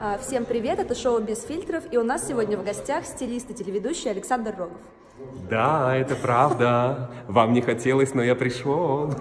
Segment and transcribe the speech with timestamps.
[0.00, 3.54] А, Всем привет, это шоу «Без фильтров», и у нас сегодня в гостях стилист и
[3.54, 4.78] телеведущий Александр Рогов.
[5.50, 7.10] Да, это правда.
[7.26, 9.12] Вам не хотелось, но я пришел.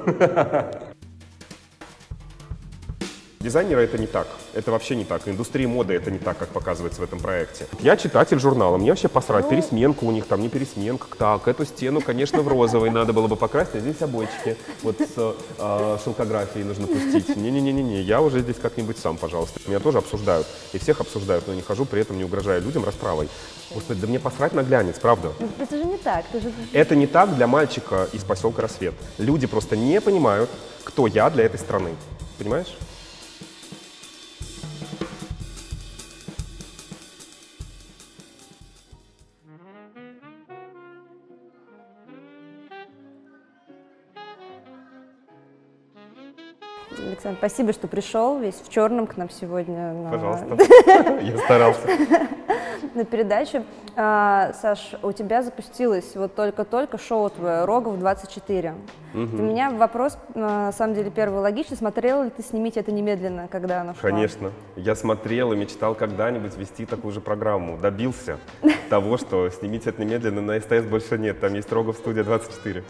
[3.47, 4.28] Дизайнеры это не так.
[4.54, 5.25] Это вообще не так.
[5.25, 7.66] Индустрия моды это не так, как показывается в этом проекте.
[7.80, 9.48] Я читатель журнала, мне вообще посрать.
[9.48, 11.07] Пересменка у них там, не пересменка.
[11.18, 14.57] Так, эту стену, конечно, в розовый надо было бы покрасить, а здесь обоечки.
[14.84, 17.38] Вот с э, шелкографией нужно пустить.
[17.38, 19.61] Не-не-не-не, я уже здесь как-нибудь сам, пожалуйста.
[19.66, 20.45] Меня тоже обсуждают.
[20.73, 23.30] И всех обсуждают, но не хожу, при этом не угрожая людям расправой.
[23.73, 25.31] Господи, да мне посрать на глянец, правда.
[25.58, 26.25] Это же не так.
[26.34, 26.52] Ты же...
[26.73, 28.94] Это не так для мальчика из поселка Рассвет.
[29.17, 30.50] Люди просто не понимают,
[30.84, 31.91] кто я для этой страны.
[32.38, 32.75] Понимаешь?
[47.17, 50.55] Александр, спасибо, что пришел весь в черном к нам сегодня на, Пожалуйста.
[51.20, 51.81] Я старался.
[52.94, 53.63] на передачу.
[53.95, 58.75] А, Саш, у тебя запустилось вот только-только шоу твое «Рогов 24».
[59.14, 61.75] У меня вопрос, на самом деле, первый логичный.
[61.75, 64.02] Смотрел ли ты «Снимите это немедленно», когда оно шло?
[64.02, 64.52] Конечно.
[64.75, 67.77] Я смотрел и мечтал когда-нибудь вести такую же программу.
[67.77, 68.38] Добился
[68.89, 72.83] того, что снимите это немедленно, на СТС больше нет, там есть Рогов студия 24.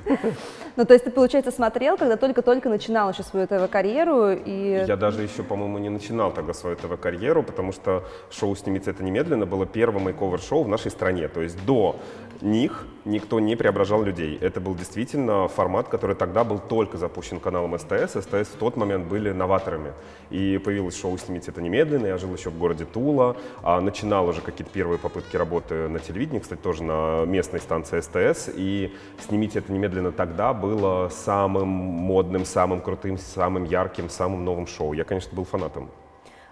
[0.75, 4.83] Ну, то есть ты, получается, смотрел, когда только-только начинал еще свою ТВ-карьеру, и...
[4.87, 9.45] Я даже еще, по-моему, не начинал тогда свою ТВ-карьеру, потому что шоу «Снимите это немедленно»
[9.45, 11.27] было первым мейковер-шоу в нашей стране.
[11.27, 11.95] То есть до
[12.41, 14.37] них никто не преображал людей.
[14.39, 18.13] Это был действительно формат, который тогда был только запущен каналом СТС.
[18.21, 19.93] СТС в тот момент были новаторами.
[20.29, 22.07] И появилось шоу «Снимите это немедленно».
[22.07, 26.39] Я жил еще в городе Тула, а начинал уже какие-то первые попытки работы на телевидении,
[26.39, 28.49] кстати, тоже на местной станции СТС.
[28.55, 34.93] И «Снимите это немедленно» тогда было самым модным, самым крутым, самым ярким, самым новым шоу.
[34.93, 35.89] Я, конечно, был фанатом.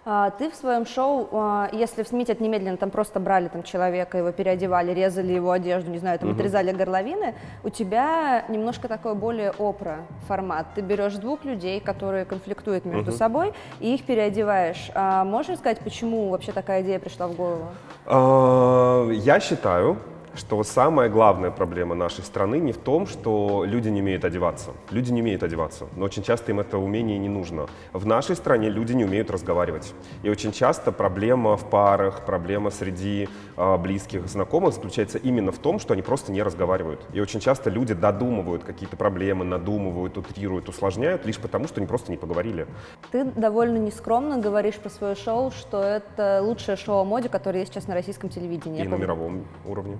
[0.07, 4.19] А, Ты в своем шоу, а, если снимить это немедленно, там просто брали там человека,
[4.19, 9.51] его переодевали, резали его одежду, не знаю, там отрезали горловины, у тебя немножко такой более
[9.57, 10.67] опра формат.
[10.75, 14.91] Ты берешь двух людей, которые конфликтуют между собой, и их переодеваешь.
[14.93, 17.65] А Можешь сказать, почему вообще такая идея пришла в голову?
[18.05, 19.97] А, Я считаю,
[20.35, 24.71] что самая главная проблема нашей страны не в том, что люди не умеют одеваться.
[24.91, 27.67] Люди не умеют одеваться, но очень часто им это умение не нужно.
[27.93, 29.93] В нашей стране люди не умеют разговаривать.
[30.23, 35.79] И очень часто проблема в парах, проблема среди а, близких, знакомых заключается именно в том,
[35.79, 37.01] что они просто не разговаривают.
[37.13, 42.11] И очень часто люди додумывают какие-то проблемы, надумывают, утрируют, усложняют, лишь потому, что они просто
[42.11, 42.67] не поговорили.
[43.11, 47.73] Ты довольно нескромно говоришь про свое шоу, что это лучшее шоу о моде, которое есть
[47.73, 48.83] сейчас на российском телевидении.
[48.83, 49.97] И на мировом уровне.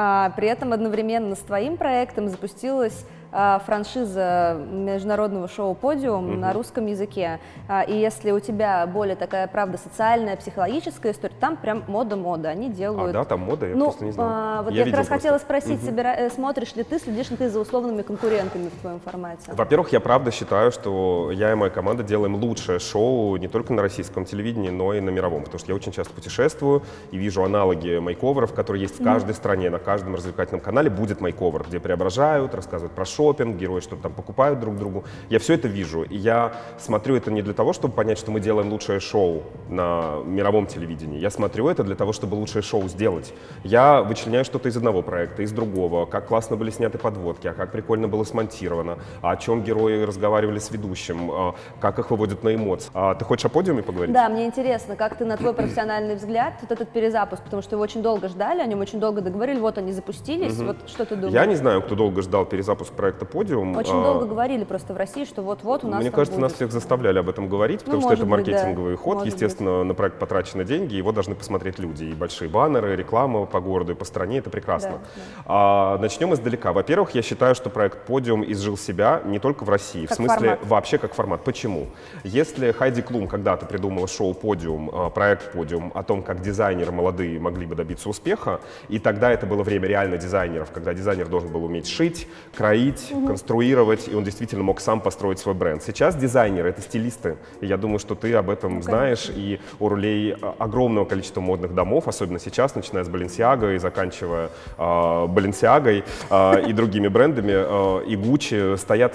[0.00, 7.40] А, при этом одновременно с твоим проектом запустилась франшиза международного шоу «Подиум» на русском языке.
[7.68, 12.48] А, и если у тебя более такая, правда, социальная, психологическая история, там прям мода-мода.
[12.48, 13.12] Они А, делают...
[13.12, 14.26] да, там мода, я ну, просто не знал.
[14.30, 15.22] а, вот я, как видел раз просто.
[15.22, 19.00] хотела спросить, собира- э, смотришь ли ты, следишь ли ты за условными конкурентами в твоем
[19.00, 19.52] формате?
[19.52, 23.82] Во-первых, я правда считаю, что я и моя команда делаем лучшее шоу не только на
[23.82, 27.98] российском телевидении, но и на мировом, потому что я очень часто путешествую и вижу аналоги
[27.98, 32.92] мейковеров, которые есть в каждой стране, на каждом развлекательном канале будет мейковер, где преображают, рассказывают
[32.94, 35.04] про шопинг, герои что-то там покупают друг другу.
[35.28, 38.38] Я все это вижу, и я смотрю это не для того, чтобы понять, что мы
[38.38, 41.18] делаем лучшее шоу на мировом телевидении.
[41.18, 43.34] Я смотрю это для того, чтобы лучшее шоу сделать.
[43.64, 47.72] Я вычленяю что-то из одного проекта, из другого, как классно были сняты подводки, а как
[47.72, 52.54] прикольно было смонтировано, а о чем герои разговаривали с ведущим, а как их выводят на
[52.54, 52.90] эмоции.
[52.94, 54.14] А ты хочешь о подиуме поговорить?
[54.14, 57.82] Да, мне интересно, как ты на твой профессиональный взгляд, вот этот перезапуск, потому что его
[57.82, 61.34] очень долго ждали, о нем очень долго договорили, вот они запустились, вот что ты думаешь?
[61.34, 63.76] Я не знаю, кто долго ждал перезапуск проекта «Подиум».
[63.76, 66.56] Очень А, долго говорили просто в России, что вот-вот у нас Мне кажется, нас будет.
[66.56, 69.02] всех заставляли об этом говорить, потому Ну, что это быть, маркетинговый да.
[69.02, 69.14] ход.
[69.18, 72.04] Может Естественно, на проект потрачены деньги, его должны посмотреть люди.
[72.04, 74.90] И большие баннеры, реклама по городу и по стране, это прекрасно.
[74.90, 75.22] Да, да.
[75.46, 76.72] А, начнем издалека.
[76.72, 80.48] Во-первых, я считаю, что проект «Подиум» изжил себя не только в России, Как в смысле
[80.50, 80.66] формат.
[80.66, 81.44] вообще как формат.
[81.44, 81.86] Почему?
[82.24, 87.38] Если Хайди Клум когда-то придумала шоу «Подиум», а, проект «Подиум» о том, как дизайнеры молодые
[87.40, 91.64] могли бы добиться успеха, и тогда это было время реально дизайнеров, когда дизайнер должен был
[91.64, 95.82] уметь шить, кроить, конструировать, и он действительно мог сам построить свой бренд.
[95.82, 100.36] Сейчас дизайнеры— это стилисты, и я думаю, что ты об этом знаешь, и у рулей
[100.40, 106.56] а, огромного количества модных домов, особенно сейчас, начиная с Balenciaga и заканчивая а, Balenciaga а,
[106.60, 109.14] и другими брендами, а, и Gucci стоят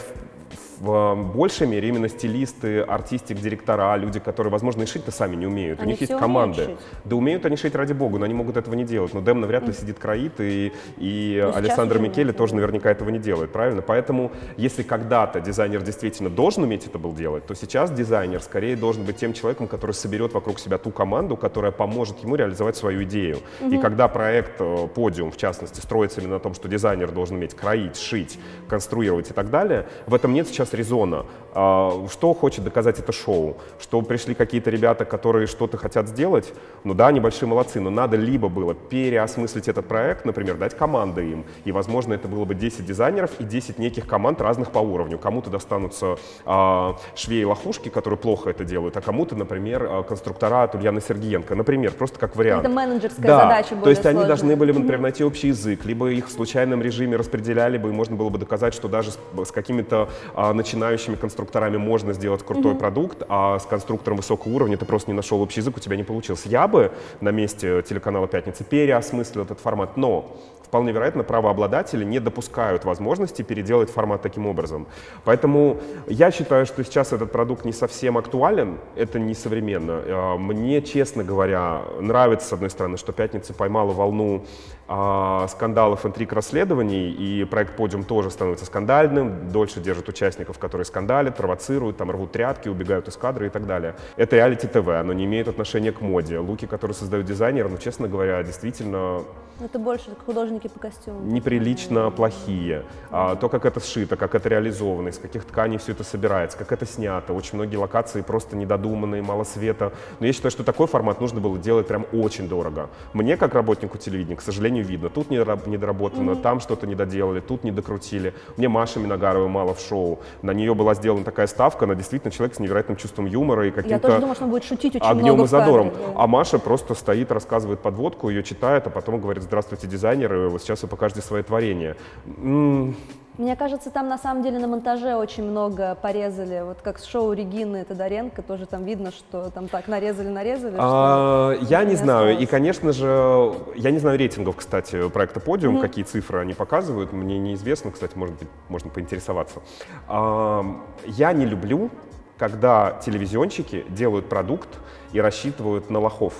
[0.84, 5.80] в- большей мере именно стилисты, артистик, директора, люди, которые, возможно, и шить-то сами не умеют.
[5.80, 6.64] Они У них есть команды.
[6.64, 6.90] умеют шить.
[7.06, 9.14] Да умеют они шить ради бога, но они могут этого не делать.
[9.14, 13.52] Но Дэм навряд ли сидит кроит, и, и Александр Микеле тоже наверняка этого не делает,
[13.52, 13.82] правильно?
[13.82, 19.04] Поэтому, если когда-то дизайнер действительно должен уметь это был делать, то сейчас дизайнер скорее должен
[19.04, 23.38] быть тем человеком, который соберет вокруг себя ту команду, которая поможет ему реализовать свою идею.
[23.70, 27.54] И когда проект э, «Подиум», в частности, строится именно на том, что дизайнер должен уметь
[27.54, 28.38] кроить, шить,
[28.68, 31.25] конструировать и так далее, в этом нет сейчас резона.
[31.54, 33.58] А, Что хочет доказать это шоу?
[33.80, 36.54] Что пришли какие-то ребята, которые что-то хотят сделать?
[36.84, 41.30] Ну да, они большие молодцы, но надо либо было переосмыслить этот проект, например, дать команды
[41.31, 45.18] им, и, возможно, это было бы 10 дизайнеров и 10 неких команд разных по уровню.
[45.18, 50.64] Кому-то достанутся а, швеи и лохушки, которые плохо это делают, а кому-то, например, а, конструктора
[50.64, 51.56] от Ульяны Сергиенко.
[51.56, 52.66] Например, просто как вариант.
[52.66, 54.28] Это менеджерская да, задача то более есть они сложная.
[54.28, 57.92] должны были бы, например, найти общий язык, либо их в случайном режиме распределяли бы, и
[57.92, 62.76] можно было бы доказать, что даже с, с какими-то а, начинающими конструкторами можно сделать крутой
[62.76, 66.04] продукт, а с конструктором высокого уровня ты просто не нашел общий язык, у тебя не
[66.04, 66.50] получился.
[66.50, 66.92] Я бы
[67.22, 70.36] на месте телеканала «Пятница» переосмыслил этот формат, но
[70.74, 74.88] вполне вероятно, правообладатели не допускают возможности переделать формат таким образом.
[75.24, 75.78] Поэтому
[76.08, 80.02] я считаю, что сейчас этот продукт не совсем актуален, это не современно.
[80.04, 84.46] Э, Мне, честно говоря, нравится, с одной стороны, что «Пятница» поймала волну
[84.83, 91.36] а, скандалов, интриг, расследований, и проект «Подиум» тоже становится скандальным, дольше держит участников, которые скандалят,
[91.38, 93.96] провоцируют, там рвут тряпки, убегают из кадра и так далее.
[94.18, 96.38] Это реалити-ТВ, оно не имеет отношения к моде.
[96.40, 99.24] Луки, которые создают дизайнеры, ну, честно говоря, действительно
[99.62, 101.30] Это больше художники по костюмам.
[101.30, 102.84] неприлично плохие.
[103.12, 106.72] А, то, как это сшито, как это реализовано, из каких тканей все это собирается, как
[106.72, 107.34] это снято.
[107.34, 109.94] Очень многие локации просто недодуманные, мало света.
[110.20, 112.90] Но я считаю, что такой формат нужно было делать прям очень дорого.
[113.14, 115.10] Мне, как работнику телевидения, к сожалению, видно.
[115.10, 118.34] Тут недора- недоработано, там что-то не доделали, тут не докрутили.
[118.58, 120.20] Мне Маша Миногаровой мало в шоу.
[120.42, 124.20] На нее была сделана такая ставка, она действительно человек с невероятным чувством юмора и каким-то
[124.20, 125.90] думала, что он будет шутить очень огнем много и кадре, задором.
[125.90, 126.14] да.
[126.16, 130.82] А Маша просто стоит, рассказывает подводку, ее читает, а потом говорит, здравствуйте, дизайнеры, вот сейчас
[130.84, 131.96] вы покажете свое творение.
[132.38, 132.96] М,
[133.38, 136.62] Мне кажется, там на самом деле на монтаже очень много порезали.
[136.64, 140.76] Вот как с шоу Регины Тодоренко, тоже там видно, что там так нарезали-нарезали.
[140.78, 142.28] а, что я не знаю.
[142.28, 142.50] И, осталось.
[142.50, 147.12] конечно же, я не знаю рейтингов, кстати, проекта «Подиум», какие цифры они показывают.
[147.12, 149.62] Мне неизвестно, кстати, может быть, можно поинтересоваться.
[150.08, 150.64] А,
[151.06, 151.90] я не люблю,
[152.38, 154.70] когда телевизионщики делают продукт
[155.12, 156.34] и рассчитывают на лохов.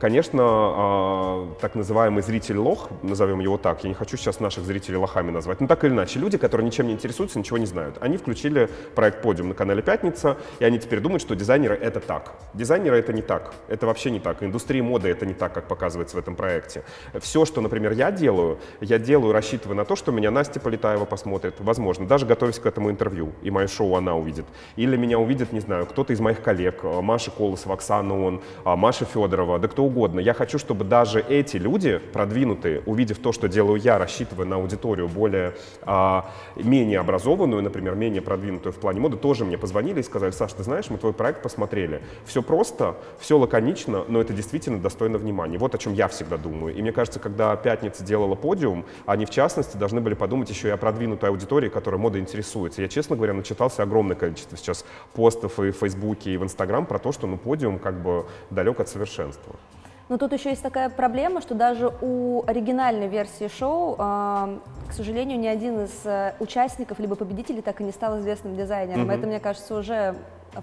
[0.00, 4.96] Конечно, а, так называемый зритель лох, назовем его так, я не хочу сейчас наших зрителей
[4.96, 7.96] лохами назвать, но так или иначе, люди, которые ничем не интересуются, ничего не знают.
[8.00, 12.34] Они включили проект «Подиум» на канале «Пятница», и они теперь думают, что дизайнеры— это так.
[12.54, 13.54] Дизайнеры— это не так.
[13.66, 14.40] Это вообще не так.
[14.42, 16.84] Индустрия моды— это не так, как показывается в этом проекте.
[17.20, 21.56] Все, что, например, я делаю, я делаю, рассчитывая на то, что меня Настя Полетаева посмотрит,
[21.58, 24.44] возможно, даже готовясь к этому интервью, и мое шоу она увидит.
[24.76, 28.76] Или меня увидит, не знаю, кто-то из моих коллег, э, Маша Колосова, Оксана Он, а,
[28.76, 30.20] Маша Федорова, да кто угодно.
[30.20, 35.08] Я хочу, чтобы даже эти люди, продвинутые, увидев то, что делаю я, рассчитывая на аудиторию
[35.08, 40.30] более, а, менее образованную, например, менее продвинутую в плане моды, тоже мне позвонили и сказали,
[40.30, 42.02] Саш, ты знаешь, мы твой проект посмотрели.
[42.24, 45.58] Все просто, все лаконично, но это действительно достойно внимания.
[45.58, 46.74] Вот о чем я всегда думаю.
[46.74, 50.70] И мне кажется, когда «Пятница» делала подиум, они, в частности, должны были подумать еще и
[50.70, 52.82] о продвинутой аудитории, которая модой интересуется.
[52.82, 56.98] Я, честно говоря, начитался огромное количество сейчас постов и в Фейсбуке, и в Инстаграм про
[56.98, 59.56] то, что ну, подиум как бы далек от совершенства.
[60.08, 64.58] Но тут еще есть такая проблема, что даже у оригинальной версии шоу, а,
[64.88, 69.10] к сожалению, ни один из э, участников либо победителей так и не стал известным дизайнером.
[69.10, 70.14] Это, мне кажется, уже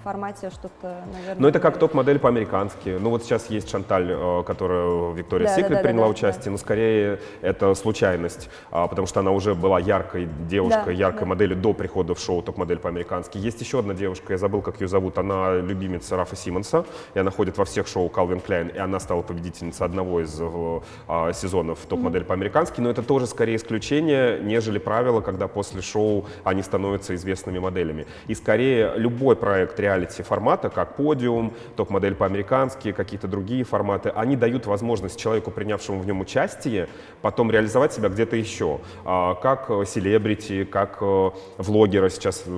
[0.03, 1.35] формате что-то, наверное.
[1.39, 2.97] Ну, это как топ-модель по-американски.
[2.99, 6.51] Ну, вот сейчас есть Шанталь, э, которая Виктория Да, да, Секрет да, приняла да, участие,
[6.51, 11.25] но скорее это случайность, а, потому что она уже была яркой девушкой, Да, яркой да.
[11.27, 13.37] моделью до прихода в шоу топ-модель по-американски.
[13.37, 17.31] Есть еще одна девушка, я забыл, как ее зовут, она любимица Рафа Симонса, и она
[17.31, 21.79] ходит во всех шоу Calvin Klein, и она стала победительницей одного из э, а, сезонов
[21.87, 27.59] топ-модель по-американски, но это тоже скорее исключение, нежели правило, когда после шоу они становятся известными
[27.59, 28.07] моделями.
[28.27, 34.65] И скорее любой проект реалити формата, как подиум, топ-модель по-американски, какие-то другие форматы, они дают
[34.65, 36.87] возможность человеку, принявшему в нем участие,
[37.21, 38.79] потом реализовать себя где-то еще.
[39.05, 42.51] А, Как э, селебрити, как э, влогера сейчас э,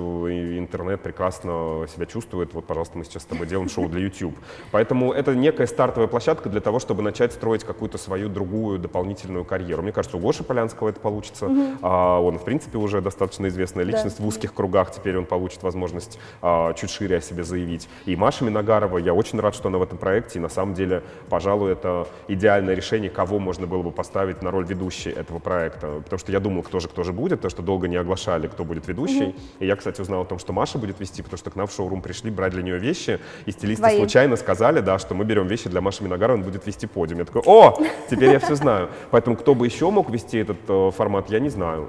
[0.58, 2.54] интернет прекрасно себя чувствует.
[2.54, 4.36] Вот, пожалуйста, мы сейчас с тобой делаем шоу для YouTube.
[4.70, 9.82] Поэтому это некая стартовая площадка для того, чтобы начать строить какую-то свою другую дополнительную карьеру.
[9.82, 11.48] Мне кажется, у Гоши Полянского это получится.
[11.82, 14.90] А, Он, в принципе, уже достаточно известная личность в узких кругах.
[14.90, 17.88] Теперь он получит возможность а, чуть шире шире о себе заявить.
[18.06, 21.02] И Маша Миногарова, я очень рад, что она в этом проекте, и на самом деле,
[21.28, 26.00] пожалуй, это идеальное решение, кого можно было бы поставить на роль ведущей этого проекта.
[26.04, 28.64] Потому что я думал, кто же, кто же будет, потому что долго не оглашали, кто
[28.64, 29.34] будет ведущий.
[29.60, 31.72] И я, кстати, узнал о том, что Маша будет вести, потому что к нам в
[31.72, 33.96] шоурум пришли брать для нее вещи, и стилисты Твои.
[33.96, 37.20] случайно сказали, да, что мы берем вещи для Маши Миногаровой, он будет вести подиум.
[37.20, 37.78] Я такой, о,
[38.10, 38.88] теперь я все знаю.
[39.10, 41.88] Поэтому кто бы еще мог вести этот э, формат, я не знаю.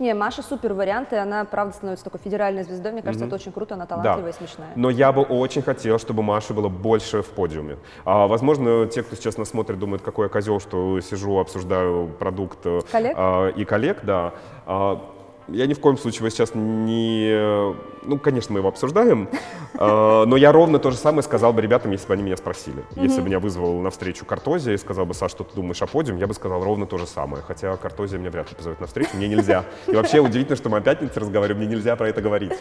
[0.00, 2.92] Не, Маша супер вариант, и она, правда, становится такой федеральной звездой.
[2.92, 4.70] Мне кажется, это очень круто, она талантливая и смешная.
[4.74, 7.76] Но я бы очень хотел, чтобы Маши было больше в подиуме.
[8.06, 12.58] А, возможно, те, кто сейчас нас смотрит, думают, какой я козел, что сижу, обсуждаю продукт
[12.64, 13.14] э, Коллег?
[13.16, 14.32] а, и коллег, да.
[14.66, 15.04] А,
[15.52, 17.74] я ни в коем случае его сейчас не...
[18.02, 19.28] Ну, конечно, мы его обсуждаем,
[19.74, 22.84] а, но я ровно то же самое сказал бы ребятам, если бы они меня спросили.
[22.96, 25.86] Если бы меня вызвал на встречу Картозия и сказал бы, Саш, что ты думаешь о
[25.86, 27.42] подиум, я бы сказал ровно то же самое.
[27.46, 29.64] Хотя Картозия меня вряд ли позовет на встречу, мне нельзя.
[29.86, 32.52] И вообще удивительно, что мы о пятнице разговариваем, мне нельзя про это говорить.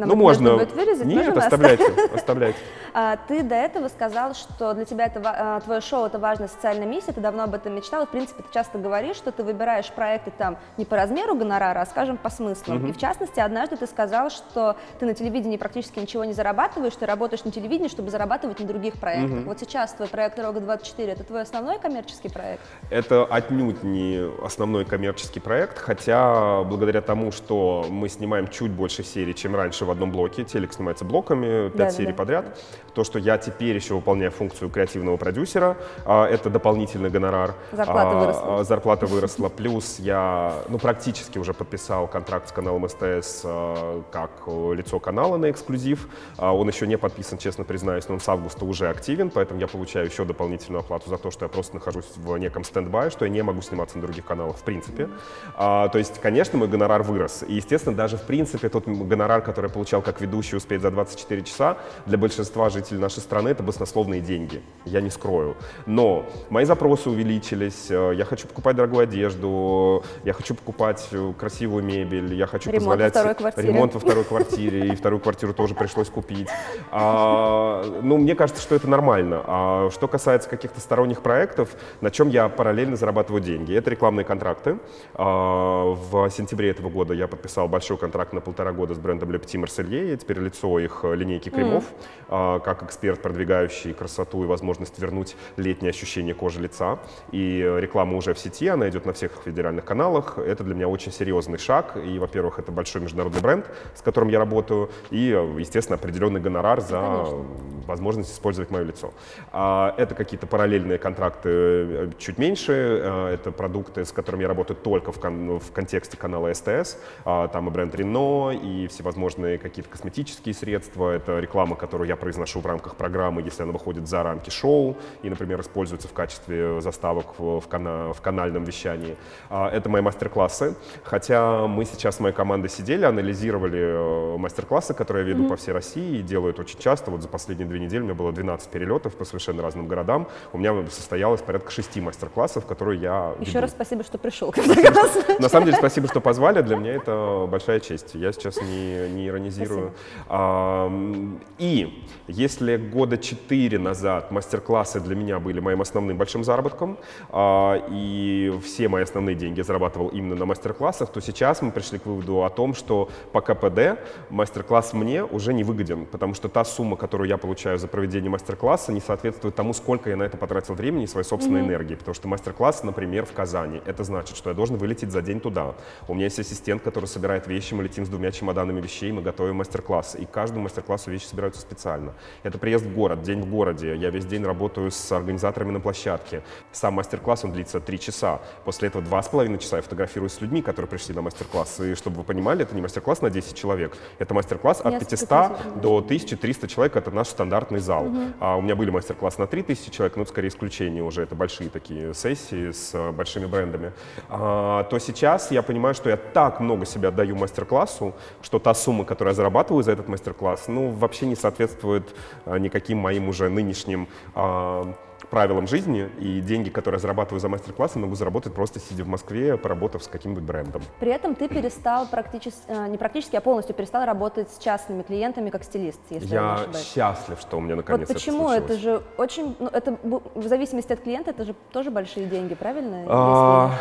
[0.00, 0.52] Нам ну, можно.
[0.52, 2.58] нужно будет вырезать, Нет, оставляйте, оставляйте.
[2.92, 6.86] А, ты до этого сказал, что для тебя это, а, твое шоу это важная социальная
[6.86, 8.06] миссия, ты давно об этом мечтал.
[8.06, 11.86] В принципе, ты часто говоришь, что ты выбираешь проекты там не по размеру гонорара, а,
[11.86, 12.74] скажем, по смыслу.
[12.86, 17.06] И в частности, однажды ты сказал, что ты на телевидении практически ничего не зарабатываешь, ты
[17.06, 19.44] работаешь на телевидении, чтобы зарабатывать на других проектах.
[19.44, 22.62] Вот сейчас твой проект «Рога-24»— это твой основной коммерческий проект?
[22.90, 29.34] Это отнюдь не основной коммерческий проект, хотя благодаря тому, что мы снимаем чуть больше серий,
[29.34, 31.90] чем раньше в одном блоке, телек снимается блоками, 5 Да-да-да.
[31.90, 32.58] серий подряд,
[32.94, 37.54] то, что я теперь еще выполняю функцию креативного продюсера, а, это дополнительный гонорар.
[37.72, 38.64] Зарплата А, выросла.
[38.64, 45.00] Зарплата выросла, плюс я ну, практически уже подписал контракт с каналом СТС а, как лицо
[45.00, 46.08] канала на эксклюзив.
[46.38, 50.06] Он еще не подписан, честно признаюсь, но он с августа уже активен, поэтому я получаю
[50.06, 53.42] еще дополнительную оплату за то, что я просто нахожусь в неком стендбай, что я не
[53.42, 55.08] могу сниматься на других каналах в принципе.
[55.56, 57.42] То есть, конечно, мой гонорар вырос.
[57.46, 61.42] И, естественно, даже в принципе тот гонорар, который я получал как ведущий успеть за 24
[61.42, 64.60] часа, для большинства жителей нашей страны это баснословные деньги.
[64.84, 65.56] Я не скрою.
[65.86, 71.82] Но мои запросы увеличились, э, я хочу покупать дорогую одежду, я хочу покупать э, красивую
[71.82, 73.12] мебель, я хочу Ремонт во позволять...
[73.12, 73.68] второй квартире.
[73.68, 76.48] Ремонт во второй квартире, и вторую квартиру тоже пришлось купить.
[76.90, 79.42] А, ну, мне кажется, что это нормально.
[79.46, 81.70] А что касается каких-то сторонних проектов,
[82.02, 84.78] на чем я параллельно зарабатываю деньги, это рекламные контракты.
[85.14, 89.40] А, в сентябре этого года я подписал большой контракт на полтора года с брендом Le
[89.64, 90.10] Marseillais.
[90.10, 91.84] Я теперь лицо их э, линейки кремов,
[92.28, 96.98] а, как эксперт, продвигающий красоту и возможность вернуть летнее ощущение кожи лица.
[97.32, 100.38] И э, реклама уже в сети, она идет на всех федеральных каналах.
[100.38, 101.96] Это для меня очень серьезный шаг.
[101.96, 104.90] И, во-первых, это большой международный бренд, с которым я работаю.
[105.10, 107.44] И, э, естественно, определенный гонорар за Конечно.
[107.86, 109.12] возможность использовать мое лицо.
[109.52, 112.72] А, Это какие-то параллельные контракты чуть меньше.
[112.72, 116.96] Это продукты, с которыми я работаю только в, кон- в контексте канала СТС.
[117.24, 121.10] А, Там и бренд Рено, и всевозможные какие-то косметические средства.
[121.10, 125.30] Это реклама, которую я произношу в рамках программы, если она выходит за рамки шоу и,
[125.30, 129.16] например, используется в качестве заставок в, кана- в канальном вещании.
[129.48, 130.74] А, Это мои мастер-классы.
[131.04, 135.72] Хотя мы сейчас с моей командой сидели, анализировали э, мастер-классы, которые я веду по всей
[135.72, 137.10] России и делаю это очень часто.
[137.10, 140.28] Вот за последние две недели у меня было 12 перелетов по совершенно разным городам.
[140.52, 143.60] У меня состоялось порядка шести мастер-классов, которые я Еще веду.
[143.62, 144.54] раз спасибо, что пришел.
[145.38, 146.62] На самом деле, спасибо, что позвали.
[146.62, 148.14] Для меня это большая честь.
[148.14, 149.92] Я сейчас не, не иронизирую.
[150.28, 156.98] Ам, И если года четыре назад мастер-классы для меня были моим основным большим заработком,
[157.30, 161.98] а, и все мои основные деньги я зарабатывал именно на мастер-классах, то сейчас мы пришли
[161.98, 166.64] к выводу о том, что по КПД мастер-класс мне уже не выгоден, потому что та
[166.64, 170.74] сумма, которую я получаю за проведение мастер-класса, не соответствует тому, сколько я на это потратил
[170.74, 171.94] времени и своей собственной энергии.
[171.94, 175.74] Потому что мастер-класс, например, в Казани, это значит, что я должен вылететь за день туда.
[176.08, 179.56] У меня есть ассистент, который собирает вещи, мы летим с двумя чемоданами вещей, мы готовим
[179.56, 180.16] мастер-класс.
[180.18, 182.12] И к каждому мастер-классу вещи собираются специально.
[182.42, 183.94] Это приезд в город, день в городе.
[183.96, 186.42] Я весь день работаю с организаторами на площадке.
[186.72, 188.40] Сам мастер-класс, он длится три часа.
[188.64, 191.80] После этого два с половиной часа я фотографируюсь с людьми, которые пришли на мастер-класс.
[191.80, 193.96] И чтобы вы понимали, это не мастер-класс на 10 человек.
[194.18, 195.82] Это мастер-класс от Несколько 500 тысяч.
[195.82, 196.96] до 1300 человек.
[196.96, 198.08] Это наш стандартный зал.
[198.40, 201.22] А у меня были мастер-классы на 3000 человек, но это скорее исключение уже.
[201.22, 203.92] Это большие такие сессии с э, большими брендами.
[204.28, 209.04] А, то сейчас я понимаю, что я так много себя отдаю мастер-классу, что та сумма,
[209.20, 212.14] которую я зарабатываю за этот мастер-класс, ну, вообще не соответствует
[212.46, 214.94] а, никаким моим уже нынешним а,
[215.28, 219.58] правилам жизни, и деньги, которые я зарабатываю за мастер-классы, могу заработать просто сидя в Москве,
[219.58, 220.80] поработав с каким-нибудь брендом.
[221.00, 225.50] При этом ты перестал практически, э, не практически, а полностью перестал работать с частными клиентами
[225.50, 226.86] как стилист, если я, не Я ошибаюсь.
[226.86, 230.94] счастлив, что у меня наконец Вот почему это это, же очень, ну, это в зависимости
[230.94, 233.04] от клиента, это же тоже большие деньги, правильно?
[233.06, 233.74] А,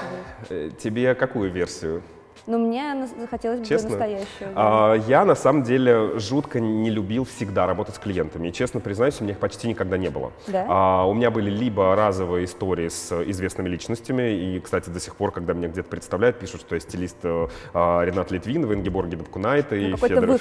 [0.50, 2.04] не э, Тебе какую версию?
[2.48, 3.90] Но мне захотелось бы Честно?
[3.90, 4.28] настоящую.
[4.40, 4.54] да.
[4.56, 8.48] А, я на самом деле жутко не любил всегда работать с клиентами.
[8.50, 10.32] И честно признаюсь, у меня их почти никогда не было.
[10.48, 10.66] Да?
[10.68, 15.32] А, у меня были либо разовые истории с известными личностями, и, кстати, до сих пор,
[15.32, 19.90] когда меня где-то представляют, пишут, что я стилист э, а, Ренат Литвинова, Ингеборги Дапкунайта и
[19.92, 20.34] Ну, Федора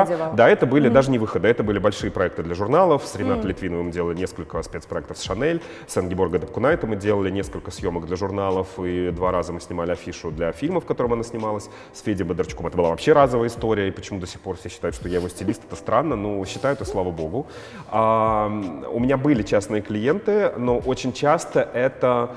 [0.00, 0.34] одевал.
[0.34, 3.04] Да, это были даже не выходы, это были большие проекты для журналов.
[3.04, 7.70] С Ренатом Литвиновым мы делали несколько спецпроектов с Шанель, с Ингеборгой Дапкунайта мы делали несколько
[7.70, 11.70] съемок для журналов, и два раза мы снимали афишу для фильма, в котором она снималась.
[11.92, 14.94] С Федей Бондарчуком это была вообще разовая история, и почему до сих пор все считают,
[14.94, 17.46] что я его стилист, это странно, но считают, и слава богу.
[17.90, 18.46] А,
[18.90, 22.36] у меня были частные клиенты, но очень часто это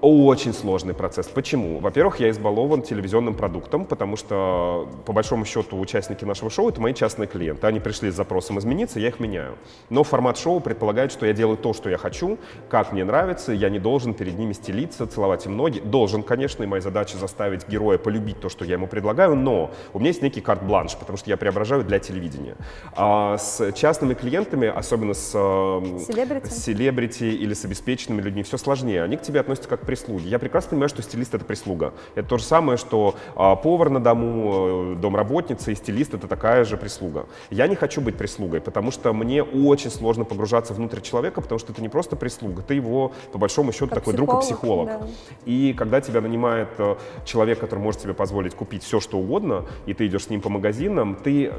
[0.00, 1.26] очень сложный процесс.
[1.26, 1.78] Почему?
[1.78, 6.94] Во-первых, я избалован телевизионным продуктом, потому что, по большому счету, участники нашего шоу— это мои
[6.94, 7.66] частные клиенты.
[7.66, 9.56] Они пришли с запросом измениться, я их меняю.
[9.90, 12.38] Но формат шоу предполагает, что я делаю то, что я хочу,
[12.68, 15.80] как мне нравится, я не должен перед ними стелиться, целовать им ноги.
[15.80, 19.98] Должен, конечно, и моя задача заставить героя полюбить то, что я ему предлагаю, но у
[19.98, 22.56] меня есть некий карт-бланш, потому что я преображаю для телевидения.
[22.94, 26.48] А с частными клиентами, особенно с э, Селебрити?
[26.48, 29.02] с селебрити или с обеспеченными людьми, все сложнее.
[29.02, 30.28] Они к тебе относятся как к прислуге.
[30.28, 31.94] Я прекрасно понимаю, что стилист— это прислуга.
[32.16, 36.64] Это то же самое, что а, повар на дому, э, домработница и стилист— это такая
[36.64, 37.26] же прислуга.
[37.50, 41.72] Я не хочу быть прислугой, потому что мне очень сложно погружаться внутрь человека, потому что
[41.72, 45.00] это не просто прислуга, ты его, по большому счету, Как такой друг и психолог, психолог.
[45.00, 45.06] да.
[45.44, 49.94] И когда тебя нанимает э, человек, который может себе позволить купить все, что угодно, и
[49.94, 51.52] ты идешь с ним по магазинам, ты, э,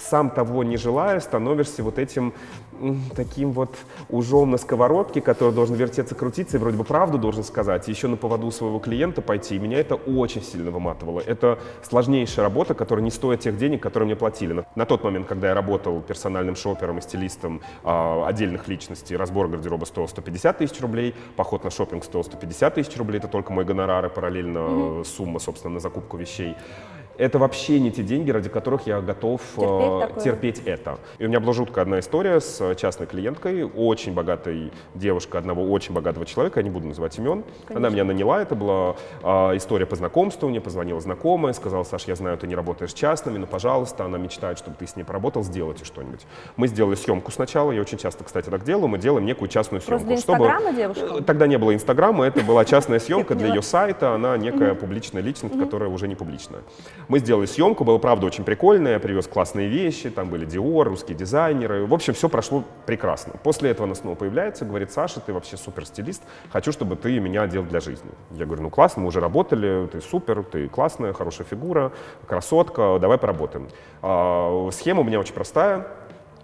[0.00, 2.32] сам того не желая, становишься вот этим
[3.14, 3.74] таким вот
[4.08, 8.08] ужом на сковородке, который должен вертеться, крутиться, и вроде бы правду должен сказать, и еще
[8.08, 9.56] на поводу своего клиента пойти.
[9.56, 11.20] И меня это очень сильно выматывало.
[11.20, 14.64] Это сложнейшая работа, которая не стоит тех денег, которые мне платили.
[14.74, 19.84] На, тот момент, когда я работал персональным шопером и стилистом а, отдельных личностей, разбор гардероба
[19.84, 24.06] стоил 150 тысяч рублей, поход на шопинг стоил 150 тысяч рублей, это только мой гонорар
[24.06, 26.56] и параллельно э, сумма, собственно, на закупку вещей.
[27.18, 30.24] Это вообще не те деньги, ради которых я готов э, Терпеть такое.
[30.24, 30.98] терпеть это.
[31.18, 35.70] И у меня была жуткая одна история с э, частной клиенткой, очень богатой девушкой одного
[35.70, 37.44] очень богатого человека, я не буду называть имен.
[37.68, 42.14] Она меня наняла, это была а, история по знакомству, мне позвонила знакомая, сказала, Саш, я
[42.14, 45.84] знаю, ты не работаешь частными, но, пожалуйста, она мечтает, чтобы ты с ней поработал, сделайте
[45.84, 46.20] что-нибудь.
[46.56, 50.04] Мы сделали съемку сначала, я очень часто, кстати, так делаю, мы делаем некую частную съемку.
[50.06, 51.06] Просто Инстаграма девушка?
[51.18, 55.22] Э, Тогда не было Инстаграма, это была частная съемка для ее сайта, она некая публичная
[55.22, 56.62] личность, которая уже не публичная.
[57.12, 61.14] Мы сделали съемку, было правда очень прикольно, я привез классные вещи, там были Dior, русские
[61.14, 63.34] дизайнеры, в общем, все прошло прекрасно.
[63.42, 67.42] После этого она снова появляется, говорит, Саша, ты вообще супер стилист, хочу, чтобы ты меня
[67.42, 68.08] одел для жизни.
[68.30, 71.92] Я говорю, ну классно, мы уже работали, ты супер, ты классная, хорошая фигура,
[72.26, 73.68] красотка, давай поработаем.
[74.00, 75.86] А, Схема у меня очень простая,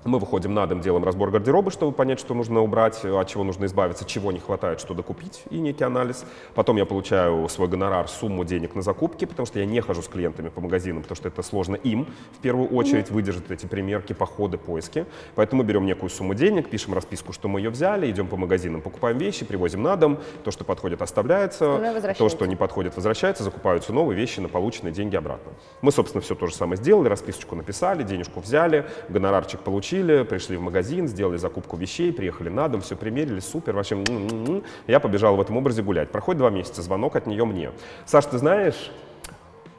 [0.05, 3.67] мы выходим на дом, делаем разбор гардероба, чтобы понять, что нужно убрать, от чего нужно
[3.67, 6.25] избавиться, чего не хватает, что докупить, и некий анализ.
[6.55, 10.09] Потом я получаю свой гонорар, сумму денег на закупки, потому что я не хожу с
[10.09, 14.57] клиентами по магазинам, потому что это сложно им, в первую очередь, выдержать эти примерки, походы,
[14.57, 15.05] поиски.
[15.35, 18.81] Поэтому мы берем некую сумму денег, пишем расписку, что мы ее взяли, идем по магазинам,
[18.81, 23.93] покупаем вещи, привозим на дом, то, что подходит, оставляется, то, что не подходит, возвращается, закупаются
[23.93, 25.53] новые вещи на полученные деньги обратно.
[25.83, 29.88] Мы, собственно, все то же самое сделали, расписочку написали, денежку взяли, гонорарчик получили,
[30.25, 33.97] пришли в магазин, сделали закупку вещей, приехали на дом, все примерили, супер, вообще.
[33.97, 34.63] м-м-м.
[34.87, 36.11] Я побежал в этом образе гулять.
[36.11, 37.71] Проходит два месяца, звонок от нее мне.
[38.05, 38.91] Саш, ты знаешь,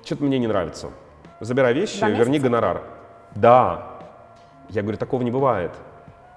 [0.04, 0.90] что-то мне не нравится.
[1.40, 2.84] Забирай вещи, верни гонорар.
[3.36, 4.00] Да.
[4.70, 5.72] Я говорю, такого не бывает.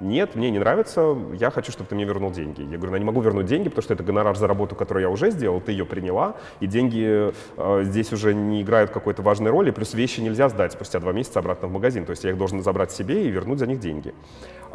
[0.02, 2.62] Нет, мне не нравится, я хочу, чтобы ты мне вернул деньги.
[2.62, 5.08] Я говорю, я не могу вернуть деньги, потому что это гонорар за работу, которую я
[5.08, 9.70] уже сделал, ты ее приняла, и деньги э, здесь уже не играют какой-то важной роли,
[9.70, 12.64] плюс вещи нельзя сдать спустя два месяца обратно в магазин, то есть я их должен
[12.64, 14.12] забрать себе и вернуть за них деньги.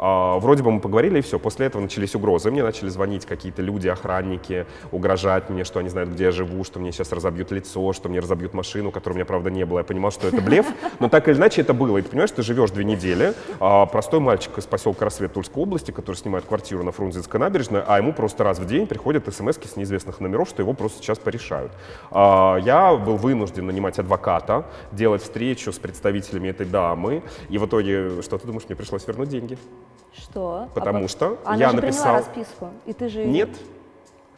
[0.00, 1.38] А, вроде бы мы поговорили, и все.
[1.38, 2.50] После этого начались угрозы.
[2.50, 6.78] Мне начали звонить какие-то люди, охранники, угрожать мне, что они знают, где я живу, что
[6.78, 9.78] мне сейчас разобьют лицо, что мне разобьют машину, которой у меня, правда, не было.
[9.78, 10.66] Я понимал, что это блеф,
[11.00, 11.98] но так или иначе это было.
[11.98, 15.90] И ты понимаешь, ты живешь две недели, а простой мальчик из поселка Рассвет Тульской области,
[15.90, 19.74] который снимает квартиру на Фрунзенской набережной, а ему просто раз в день приходят смс с
[19.74, 21.72] неизвестных номеров, что его просто сейчас порешают.
[22.12, 28.22] А, Я был вынужден нанимать адвоката, делать встречу с представителями этой дамы, и в итоге,
[28.22, 29.58] что ты думаешь, мне пришлось вернуть деньги?
[30.14, 30.68] Что?
[30.72, 32.14] Потому А что Она я же написал...
[32.14, 33.24] расписку, и ты же...
[33.24, 33.50] Нет.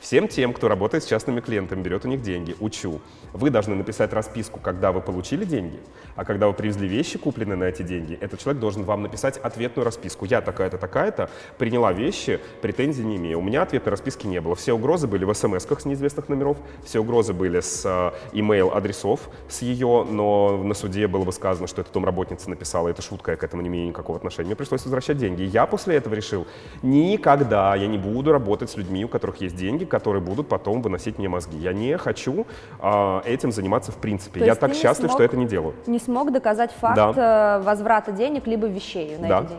[0.00, 3.02] Всем тем, кто работает с частными клиентами, берет у них деньги, учу.
[3.34, 5.78] Вы должны написать расписку, когда вы получили деньги,
[6.16, 9.84] а когда вы привезли вещи, купленные на эти деньги, этот человек должен вам написать ответную
[9.84, 10.24] расписку.
[10.24, 13.40] Я такая-то, такая-то, приняла вещи, претензий не имею.
[13.40, 14.54] У меня ответной расписки не было.
[14.54, 19.28] Все угрозы были в смс-ках с неизвестных номеров, все угрозы были с э, имейл адресов
[19.50, 23.36] с ее, но на суде было бы сказано, что это домработница написала, это шутка, я
[23.36, 24.46] к этому не имею никакого отношения.
[24.46, 25.42] Мне пришлось возвращать деньги.
[25.42, 26.46] Я после этого решил,
[26.82, 31.18] никогда я не буду работать с людьми, у которых есть деньги, которые будут потом выносить
[31.18, 31.58] мне мозги.
[31.58, 32.46] Я не хочу
[32.78, 34.40] а, этим заниматься в принципе.
[34.40, 35.74] То я так счастлив, смог- что это не делаю.
[35.86, 37.58] Не смог доказать факт Да.
[37.60, 39.36] э, возврата денег либо вещей на Да.
[39.38, 39.58] этот день.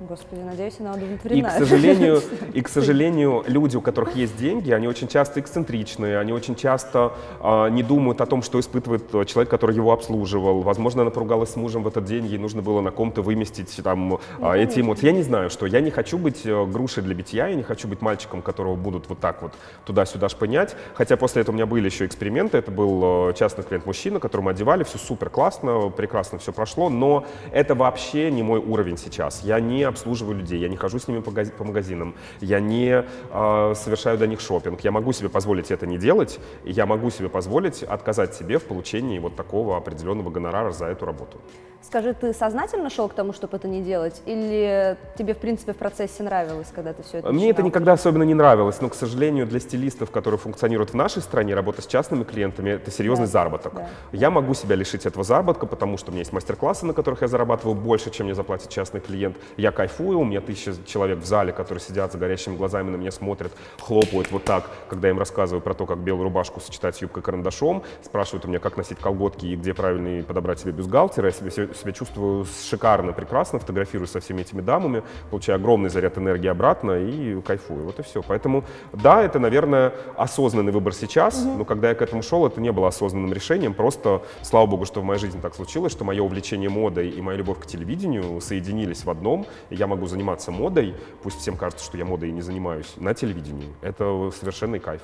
[0.00, 1.48] Господи, надеюсь, она И, удовлетворена.
[1.48, 2.22] к сожалению,
[2.54, 7.12] и, к сожалению, люди, у которых есть деньги, они очень часто эксцентричные, они очень часто
[7.40, 10.62] а, не думают о том, что испытывает э, человек, который его обслуживал.
[10.62, 14.18] Возможно, она поругалась с мужем в этот день, ей нужно было на ком-то выместить там,
[14.40, 15.04] а, эти эмоции.
[15.04, 15.66] Я не знаю, что.
[15.66, 19.06] Я не хочу быть э, грушей для битья, я не хочу быть мальчиком, которого будут
[19.10, 19.52] вот так вот
[19.84, 20.76] туда-сюда шпынять.
[20.94, 22.56] Хотя после этого у меня были еще эксперименты.
[22.56, 27.26] Это был э, частный клиент-мужчина, которого мы одевали, все супер классно, прекрасно все прошло, но
[27.52, 29.42] это вообще не мой уровень сейчас.
[29.44, 33.74] Я не обслуживаю людей, я не хожу с ними по, по магазинам, я не э,
[33.74, 34.80] совершаю для них шопинг.
[34.80, 38.64] Я могу себе позволить это не делать, и я могу себе позволить отказать себе в
[38.64, 41.40] получении вот такого определенного гонорара за эту работу.
[41.82, 44.20] Скажи, ты сознательно шел к тому, чтобы это не делать?
[44.26, 47.66] Или тебе, в принципе, в процессе нравилось, когда ты все это Мне это начинал?
[47.68, 51.80] никогда особенно не нравилось, но, к сожалению, для стилистов, которые функционируют в нашей стране, работа
[51.80, 53.74] с частными клиентами– это серьезный Да, заработок.
[53.74, 53.88] да.
[54.12, 57.28] Я могу себя лишить этого заработка, потому что у меня есть мастер-классы, на которых я
[57.28, 59.38] зарабатываю больше, чем мне заплатит частный клиент.
[59.56, 63.10] Я кайфую, у меня тысяча человек в зале, которые сидят за горящими глазами на меня
[63.10, 67.02] смотрят, хлопают вот так, когда я им рассказываю про то, как белую рубашку сочетать с
[67.02, 71.24] юбкой-карандашом, спрашивают у меня, как носить колготки и где правильно подобрать себе бюстгальтер.
[71.24, 76.48] Я себя, себя чувствую шикарно, прекрасно, фотографируюсь со всеми этими дамами, получаю огромный заряд энергии
[76.48, 77.84] обратно и кайфую.
[77.84, 78.22] Вот и все.
[78.22, 82.72] Поэтому, да, это, наверное, осознанный выбор сейчас, но когда я к этому шел, это не
[82.72, 83.74] было осознанным решением.
[83.74, 87.38] Просто, слава богу, что в моей жизни так случилось, что мое увлечение модой и моя
[87.38, 89.46] любовь к телевидению соединились в одном.
[89.70, 93.68] Я могу заниматься модой, пусть всем кажется, что я модой и не занимаюсь, на телевидении.
[93.82, 95.02] Это совершенный кайф.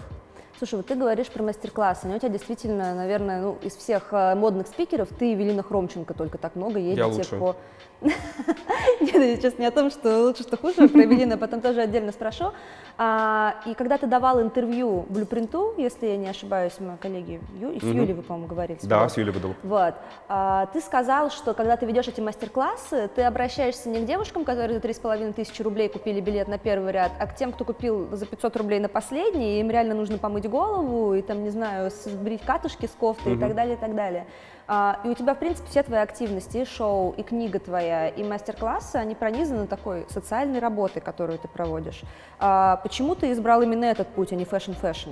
[0.58, 2.06] Слушай, вот ты говоришь про мастер-классы.
[2.06, 6.14] Они у тебя действительно, наверное, ну, из всех э, модных спикеров ты и Евелина Хромченко
[6.14, 7.56] только так много едете по...
[9.00, 12.12] Нет, я сейчас не о том, что лучше, что хуже, про Евелину потом тоже отдельно
[12.12, 12.52] спрошу.
[12.98, 17.82] А, и когда ты давал интервью Блюпринту, если я не ошибаюсь, мои коллеги, Ю- с
[17.82, 18.78] Юлей вы, по-моему, говорили.
[18.82, 19.54] Да, с Юлей выдал.
[19.62, 19.94] Вот.
[20.28, 24.80] А, ты сказал, что когда ты ведешь эти мастер-классы, ты обращаешься не к девушкам, которые
[24.80, 28.24] за 3,5 тысячи рублей купили билет на первый ряд, а к тем, кто купил за
[28.24, 32.42] 500 рублей на последний, и им реально нужно помыть голову, и там, не знаю, сбрить
[32.42, 34.26] катушки с кофты и так далее, и так далее.
[34.68, 38.24] А, и у тебя, в принципе, все твои активности, и шоу, и книга твоя, и
[38.24, 42.02] мастер-классы, они пронизаны такой социальной работой, которую ты проводишь.
[42.38, 45.10] А, почему ты избрал именно этот путь, а не фэшн-фэшн?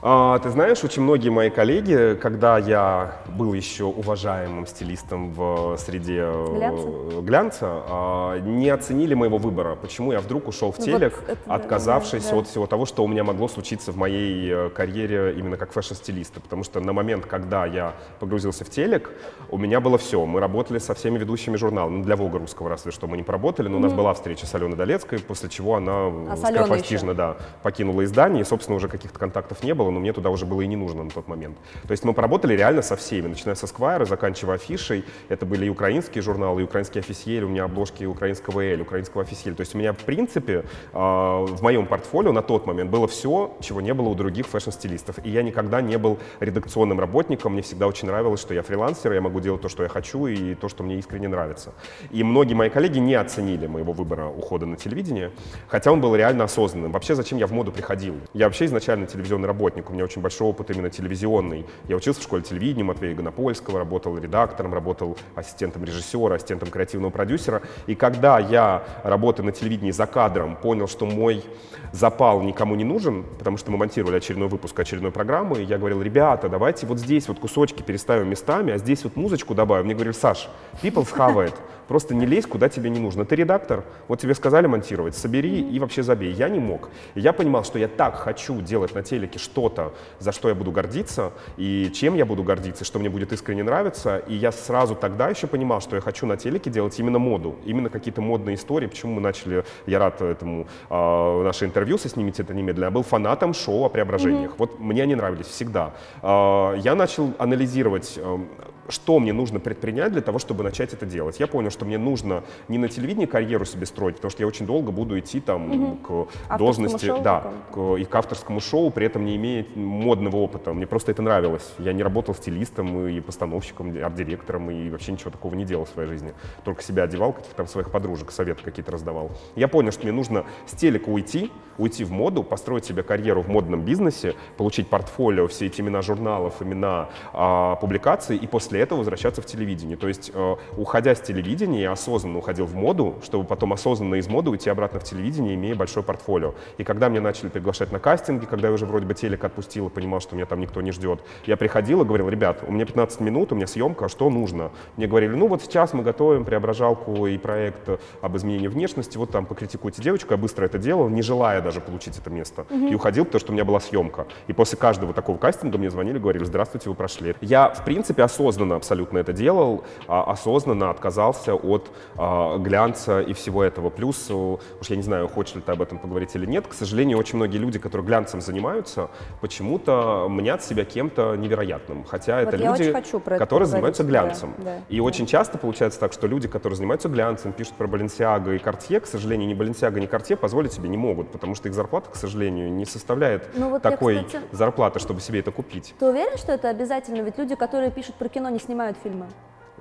[0.00, 6.22] А, ты знаешь, очень многие мои коллеги, когда я был еще уважаемым стилистом в среде
[6.22, 7.20] э, Глянца?
[7.20, 9.74] глянца, а, не оценили моего выбора.
[9.74, 12.36] Почему я вдруг ушел в Ну телек, вот это отказавшись да, да.
[12.38, 16.40] от всего того, что у меня могло случиться в моей э, карьере именно как фэшн-стилиста.
[16.40, 19.10] Потому что на момент, когда я погрузился в телек,
[19.50, 20.24] у меня было все.
[20.24, 21.90] Мы работали со всеми ведущими журналов.
[21.90, 24.54] Ну, для Вога русского разве что мы не поработали, но у нас была встреча с
[24.54, 29.18] Аленой Долецкой, после чего она А э, скоропостижно да, покинула издание, и, собственно, уже каких-то
[29.18, 31.56] контактов не было, но мне туда уже было и не нужно на тот момент.
[31.86, 35.04] То есть мы поработали реально со всеми, начиная со Сквайра, заканчивая афишей.
[35.28, 39.56] Это были и украинские журналы, и украинские официели, у меня обложки украинского Эль, украинского официеля.
[39.56, 43.56] То есть у меня, в принципе, э, в моем портфолио на тот момент было все,
[43.60, 45.16] чего не было у других фэшн-стилистов.
[45.24, 49.20] И я никогда не был редакционным работником, мне всегда очень нравилось, что я фрилансер, я
[49.20, 51.72] могу делать то, что я хочу, и то, что мне искренне нравится.
[52.10, 55.30] И многие мои коллеги не оценили моего выбора ухода на телевидение,
[55.68, 56.92] хотя он был реально осознанным.
[56.92, 58.14] Вообще, зачем я в моду приходил?
[58.34, 61.66] Я вообще изначально телевизионный работник, у меня очень большой опыт именно телевизионный.
[61.88, 67.62] Я учился в школе телевидения Матвея Гонопольского, работал редактором, работал ассистентом режиссера, ассистентом креативного продюсера.
[67.86, 71.44] И когда я, работая на телевидении за кадром, понял, что мой
[71.92, 76.02] запал никому не нужен, потому что мы монтировали очередной выпуск очередной программы, и я говорил,
[76.02, 79.86] ребята, давайте вот здесь вот кусочки переставим местами, а здесь вот музычку добавим.
[79.86, 80.48] Мне говорили, Саш,
[80.82, 81.54] people схавает,
[81.88, 83.24] просто не лезь, куда тебе не нужно.
[83.24, 86.32] Ты редактор, вот тебе сказали монтировать, собери и вообще забей.
[86.32, 86.90] Я не мог.
[87.14, 89.38] Я понимал, что я так хочу делать на телеке
[89.68, 93.62] что-то, за что я буду гордиться, и чем я буду гордиться, что мне будет искренне
[93.62, 94.18] нравиться.
[94.28, 97.90] И я сразу тогда еще понимал, что я хочу на телеке делать именно моду, именно
[97.90, 98.86] какие-то модные истории.
[98.86, 102.86] Почему мы начали, я рад этому, э, наше интервью со «Снимите это немедленно».
[102.86, 104.58] Я был фанатом шоу о преображениях.
[104.58, 105.92] Вот мне они нравились всегда.
[106.22, 108.38] Э, я начал анализировать э,
[108.88, 111.38] что мне нужно предпринять для того, чтобы начать это делать.
[111.40, 114.66] Я понял, что мне нужно не на телевидении карьеру себе строить, потому что я очень
[114.66, 119.06] долго буду идти там к Авторскому должности, шоу да, к, и к авторскому шоу, при
[119.06, 120.72] этом не имея модного опыта.
[120.72, 121.74] Мне просто это нравилось.
[121.78, 126.08] Я не работал стилистом и постановщиком, арт-директором и вообще ничего такого не делал в своей
[126.08, 126.32] жизни.
[126.64, 129.30] Только себя одевал, каких-то там своих подружек, советы какие-то раздавал.
[129.56, 133.48] Я понял, что мне нужно с телека уйти, уйти в моду, построить себе карьеру в
[133.48, 139.42] модном бизнесе, получить портфолио, все эти имена журналов, имена а, публикаций, и после этого возвращаться
[139.42, 139.96] в телевидение.
[139.96, 144.28] То есть, а, уходя с телевидения, я осознанно уходил в моду, чтобы потом осознанно из
[144.28, 146.54] моды уйти обратно в телевидение, имея большое портфолио.
[146.78, 149.90] И когда меня начали приглашать на кастинги, когда я уже вроде бы телек отпустил и
[149.90, 153.20] понимал, что меня там никто не ждет, я приходил и говорил, ребят, у меня 15
[153.20, 154.70] минут, у меня съемка, что нужно?
[154.96, 157.88] Мне говорили, ну вот сейчас мы готовим преображалку и проект
[158.20, 162.18] об изменении внешности, вот там покритикуйте девочку, я быстро это делал, не желая даже получить
[162.18, 162.66] это место.
[162.68, 162.90] Mm-hmm.
[162.90, 164.26] И уходил, потому что у меня была съемка.
[164.46, 167.34] И после каждого такого кастинга мне звонили, говорили, здравствуйте, вы прошли.
[167.40, 173.64] Я, в принципе, осознанно абсолютно это делал, а, осознанно отказался от а, глянца и всего
[173.64, 173.90] этого.
[173.90, 177.18] Плюс, уж я не знаю, хочешь ли ты об этом поговорить или нет, к сожалению,
[177.18, 182.04] очень многие люди, которые глянцем занимаются, почему-то мнят себя кем-то невероятным.
[182.04, 182.94] Хотя вот это люди,
[183.38, 184.54] которые занимаются глянцем.
[184.58, 185.02] Да, да, и да.
[185.02, 189.06] очень часто получается так, что люди, которые занимаются глянцем, пишут про Баленсиаго и Картье, к
[189.06, 192.72] сожалению, ни Баленсиаго, ни Картье позволить себе не могут, потому что их зарплата, к сожалению,
[192.72, 195.94] не составляет ну, вот такой я, кстати, зарплаты, чтобы себе это купить.
[195.98, 197.22] Ты уверен, что это обязательно?
[197.22, 199.26] Ведь люди, которые пишут про кино, не снимают фильмы.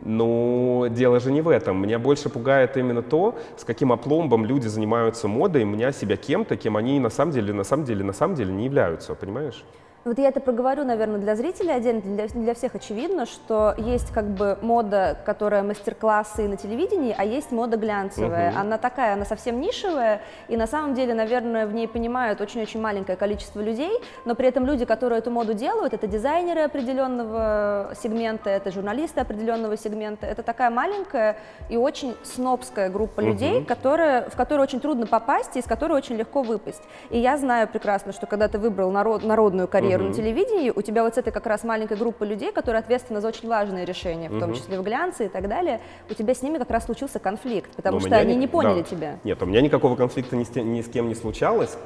[0.03, 1.81] Ну, дело же не в этом.
[1.81, 6.77] Меня больше пугает именно то, с каким опломбом люди занимаются модой, меня себя кем-то, кем
[6.77, 9.63] они на самом деле, на самом деле, на самом деле не являются, понимаешь?
[10.07, 14.23] Вот я это проговорю, наверное, для зрителей отдельно, для, для всех очевидно, что есть как
[14.23, 18.51] бы мода, которая мастер-классы на телевидении, а есть мода глянцевая.
[18.51, 18.59] Угу.
[18.59, 23.17] Она такая, она совсем нишевая, и на самом деле, наверное, в ней понимают очень-очень маленькое
[23.17, 23.91] количество людей,
[24.23, 29.75] но при этом люди, которые эту моду делают, это дизайнеры определенного сегмента, это журналисты определенного
[29.75, 31.35] сегмента, это такая маленькая
[31.67, 33.27] и очень снобская группа угу.
[33.27, 36.83] людей, которая, в которую очень трудно попасть и из которой очень легко выпасть.
[37.09, 40.17] И я знаю прекрасно, что когда ты выбрал народ, народную карьеру, карьеру угу.
[40.17, 43.27] на телевидении, у тебя вот с этой как раз маленькой группы людей, которые ответственны за
[43.27, 44.39] очень важные решения, в угу.
[44.39, 45.79] том числе в глянце и так далее,
[46.09, 48.81] у тебя с ними как раз случился конфликт, потому Но что они не, не поняли
[48.81, 48.83] да.
[48.83, 49.19] тебя.
[49.23, 51.77] Нет, у меня никакого конфликта ни с, ни с кем не случалось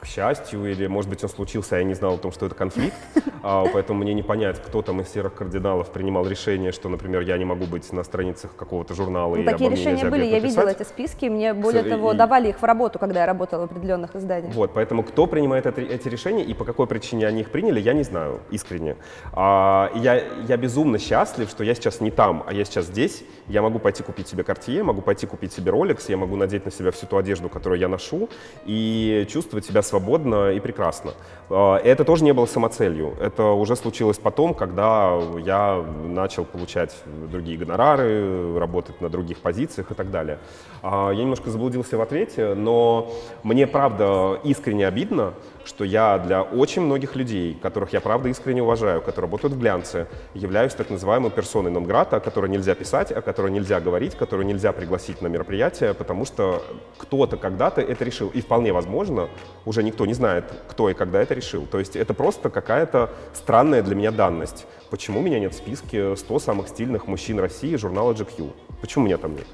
[0.00, 2.54] к счастью, или, может быть, он случился, а я не знал о том, что это
[2.54, 2.96] конфликт,
[3.42, 7.36] а, поэтому мне не понять, кто там из серых кардиналов принимал решение, что, например, я
[7.36, 9.36] не могу быть на страницах какого-то журнала.
[9.36, 12.98] Ну, такие решения были, я видела эти списки, мне, более того, давали их в работу,
[12.98, 14.54] когда я работала в определенных изданиях.
[14.54, 18.02] Вот, поэтому кто принимает эти решения и по какой причине они их приняли, я не
[18.02, 18.96] знаю, искренне.
[19.32, 23.60] А, я, я безумно счастлив, что я сейчас не там, а я сейчас здесь, я
[23.60, 26.90] могу пойти купить себе Cartier, могу пойти купить себе Rolex, я могу надеть на себя
[26.90, 28.28] всю ту одежду, которую я ношу,
[28.64, 31.12] и чувствовать себя свободно и прекрасно.
[31.50, 33.14] А, это тоже не было самоцелью.
[33.20, 36.96] Это уже случилось потом, когда я начал получать
[37.30, 40.38] другие гонорары, работать на других позициях и так далее.
[40.82, 45.34] А, я немножко заблудился в ответе, но мне, правда, искренне обидно,
[45.70, 50.08] что я для очень многих людей, которых я, правда, искренне уважаю, которые работают в глянце,
[50.34, 54.72] являюсь так называемой персоной нон-грата, о которой нельзя писать, о которой нельзя говорить, которую нельзя
[54.72, 56.62] пригласить на мероприятие, потому что
[56.98, 58.30] кто-то когда-то это решил.
[58.30, 59.28] И вполне возможно,
[59.64, 61.66] уже никто не знает, кто и когда это решил.
[61.66, 64.66] То есть это просто какая-то странная для меня данность.
[64.90, 68.50] Почему меня нет в списке 100 самых стильных мужчин России журнала GQ?
[68.80, 69.46] Почему меня там нет?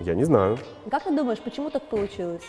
[0.00, 0.58] Я не знаю.
[0.90, 2.42] Как ты думаешь, почему так получилось?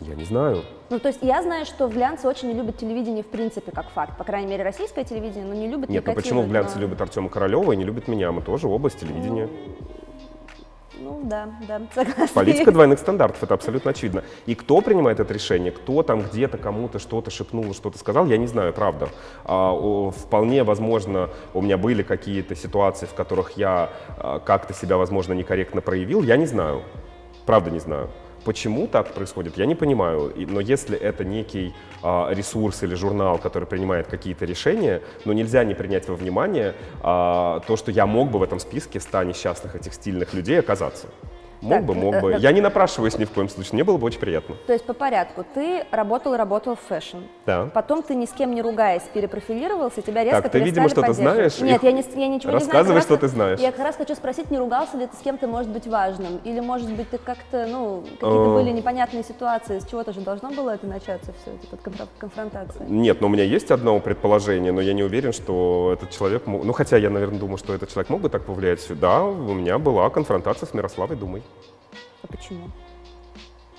[0.00, 0.62] Я не знаю.
[0.90, 3.90] Ну, то есть я знаю, что в глянце очень не любят телевидение в принципе как
[3.90, 4.16] факт.
[4.18, 6.82] По крайней мере, российское телевидение, но не любят Нет, ну почему в глянце но...
[6.82, 8.32] любят Артема Королева и не любят меня?
[8.32, 9.46] Мы тоже область телевидения.
[9.46, 9.72] Ну,
[11.02, 12.28] ну да, да, согласна.
[12.34, 14.22] Политика двойных стандартов, это абсолютно очевидно.
[14.46, 18.46] И кто принимает это решение, кто там где-то кому-то что-то шепнул, что-то сказал, я не
[18.46, 19.08] знаю, правда.
[19.44, 24.96] А, о, вполне возможно, у меня были какие-то ситуации, в которых я а, как-то себя,
[24.96, 26.82] возможно, некорректно проявил, я не знаю.
[27.46, 28.08] Правда не знаю.
[28.44, 30.32] Почему так происходит, я не понимаю.
[30.36, 35.74] Но если это некий а, ресурс или журнал, который принимает какие-то решения, но нельзя не
[35.74, 39.94] принять во внимание а, то, что я мог бы в этом списке 100 несчастных этих
[39.94, 41.06] стильных людей оказаться.
[41.62, 42.32] Мог так, бы, мог э, бы.
[42.32, 44.56] Э, я не напрашиваюсь ни в коем случае, мне было бы очень приятно.
[44.66, 45.44] То есть по порядку.
[45.54, 47.18] Ты работал, работал в фэшн.
[47.46, 47.70] Да.
[47.72, 51.60] Потом ты ни с кем не ругаясь перепрофилировался, тебя резко Так, ты, видимо, что-то знаешь?
[51.60, 52.60] Нет, я, не, я ничего не знаю.
[52.60, 53.60] Рассказывай, что ты знаешь.
[53.60, 56.40] Я как раз хочу спросить, не ругался ли ты с кем-то, может быть, важным?
[56.42, 60.70] Или, может быть, ты как-то, ну, какие-то были непонятные ситуации, с чего-то же должно было
[60.70, 62.86] это начаться, все, эта конфронтация?
[62.88, 66.42] Нет, но у меня есть одно предположение, но я не уверен, что этот человек.
[66.46, 68.80] Ну, хотя я, наверное, думаю, что этот человек мог бы так повлиять.
[68.98, 71.42] Да, у меня была конфронтация с Мирославой Думой.
[72.22, 72.70] А почему?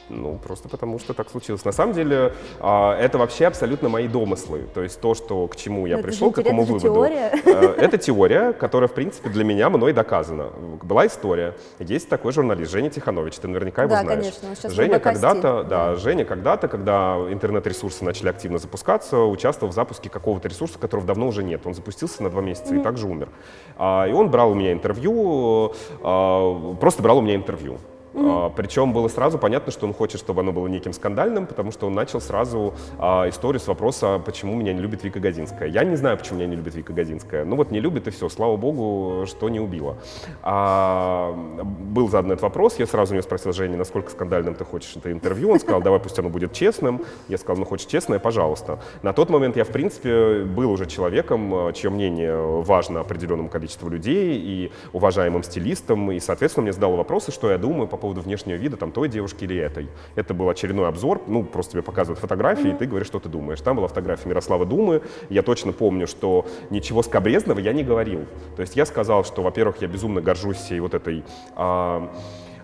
[0.09, 1.63] Ну, просто потому что так случилось.
[1.65, 4.63] На самом деле, а, это вообще абсолютно мои домыслы.
[4.73, 7.09] То есть то, что к чему я Это же пришел, к какому интересно, выводу.
[7.09, 7.31] теория.
[7.45, 10.49] Э, Это теория, которая, в принципе, для меня мной доказана.
[10.83, 11.55] Была история.
[11.79, 14.33] Есть такой журналист Женя Тиханович, ты наверняка его Да, знаешь.
[14.41, 20.47] конечно, Женя когда-то, да, Женя когда-то, когда интернет-ресурсы начали активно запускаться, участвовал в запуске какого-то
[20.49, 21.61] ресурса, которого давно уже нет.
[21.65, 23.29] Он запустился на два месяца и также умер.
[23.77, 27.77] А, И он брал у меня интервью, а, просто брал у меня интервью.
[28.15, 31.88] А, Причем было сразу понятно, что он хочет, чтобы оно было неким скандальным, потому что
[31.88, 35.67] он начал сразу а, историю с вопроса, почему меня не любит Вика Годинская.
[35.67, 37.45] Я не знаю, почему меня не любит Вика Годинская.
[37.45, 39.97] Ну вот не любит и все, слава богу, что не убила.
[40.41, 44.95] А, был задан этот вопрос, я сразу у него спросил, Женя, насколько скандальным ты хочешь
[44.95, 45.52] это интервью?
[45.52, 47.02] Он сказал, давай пусть оно будет честным.
[47.28, 48.80] Я сказал, ну хочешь честное, пожалуйста.
[49.02, 53.89] На тот момент я, в принципе, был уже человеком, а, чье мнение важно определенному количеству
[53.89, 58.57] людей и уважаемым стилистом, и, соответственно, мне задал вопросы, что я думаю по поводу внешнего
[58.57, 59.87] вида там той девушки или этой.
[60.15, 63.61] Это был очередной обзор, ну, просто тебе показывают фотографии, и ты говоришь, что ты думаешь.
[63.61, 68.25] Там была фотография Мирослава Думы, я точно помню, что ничего скобрезного я не говорил.
[68.57, 71.23] То есть я сказал, что, во-первых, я безумно горжусь всей вот этой
[71.55, 72.13] а,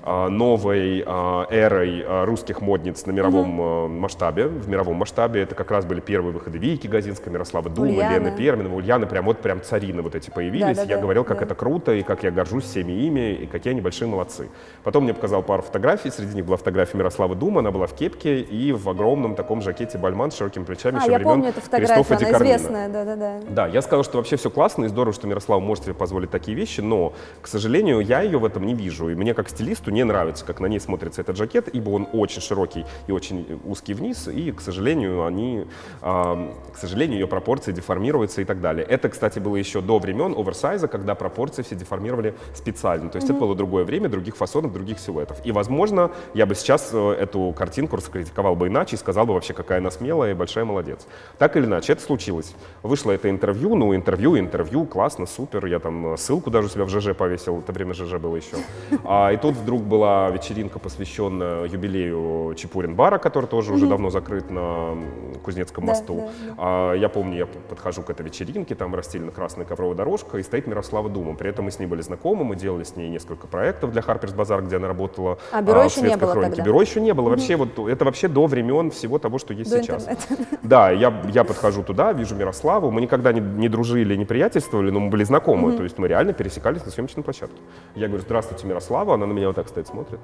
[0.06, 5.42] новой а, эрой а, русских модниц на мировом а, масштабе, в мировом масштабе.
[5.42, 8.14] Это как раз были первые выходы Вики Газинской, Мирослава Думы, Ульяна.
[8.14, 10.78] Лены Перминовой, Ульяны, прям вот прям царины вот эти появились.
[10.78, 11.46] Да, да, я да, говорил, как да.
[11.46, 14.50] это круто, и как я горжусь всеми ими, и какие они большие молодцы.
[14.84, 18.40] Потом мне показал пару фотографий, среди них была фотография Мирославы Думы, она была в кепке
[18.40, 21.62] и в огромном таком жакете Бальман с широкими плечами А, еще я времен помню эту
[21.62, 22.56] фотографию, Кармина.
[22.56, 23.40] известная, да-да-да.
[23.50, 26.56] Да, я сказал, что вообще все классно и здорово, что Мирослава может себе позволить такие
[26.56, 29.10] вещи, но, к сожалению, я ее в этом не вижу.
[29.10, 32.42] И мне как стилисту не нравится, как на ней смотрится этот жакет, ибо он очень
[32.42, 35.66] широкий и очень узкий вниз, и, к сожалению, они,
[36.02, 38.86] а, к сожалению, ее пропорции деформируются и так далее.
[38.86, 43.10] Это, кстати, было еще до времен оверсайза, когда пропорции все деформировали специально.
[43.10, 45.46] То есть это было другое время, других фасонов, других силуэтов.
[45.46, 49.54] И, возможно, я бы сейчас э, эту картинку раскритиковал бы иначе и сказал бы вообще,
[49.54, 51.08] какая она смелая и большая молодец.
[51.38, 52.54] Так или иначе, это случилось.
[52.84, 55.66] Вышло это интервью, ну, интервью, интервью, классно, супер.
[55.66, 58.58] Я там э, ссылку даже у себя в ЖЖ повесил, это время ЖЖ было еще.
[59.04, 64.98] А, и тут вдруг была вечеринка, посвященная юбилею Чепурин-бара, который тоже уже давно закрыт на
[65.44, 66.16] Кузнецком Да, мосту.
[66.16, 66.54] да, да.
[66.58, 70.68] А, я помню, я подхожу к этой вечеринке, там расстелена красная ковровая дорожка, и стоит
[70.68, 71.36] Мирослава Дума.
[71.36, 74.36] При этом мы с ней были знакомы, мы делали с ней несколько проектов для Harper's
[74.36, 75.38] Bazaar, где она работала.
[75.52, 76.56] А, бюро в еще не «Светской было хронике».
[76.58, 76.64] тогда?
[76.66, 77.30] Бюро еще не было.
[77.30, 80.08] Вообще, вот это вообще до времен всего того, что есть До сейчас.
[80.08, 80.58] интернета.
[80.64, 82.92] Да, я, я подхожу туда, вижу Мирославу.
[82.92, 85.76] Мы никогда не, не дружили, не приятельствовали, но мы были знакомы.
[85.78, 87.56] То есть мы реально пересекались на съемочной площадке.
[87.96, 89.14] Я говорю, здравствуйте, Мирослава.
[89.14, 90.20] Она на меня вот так стоит, смотрит.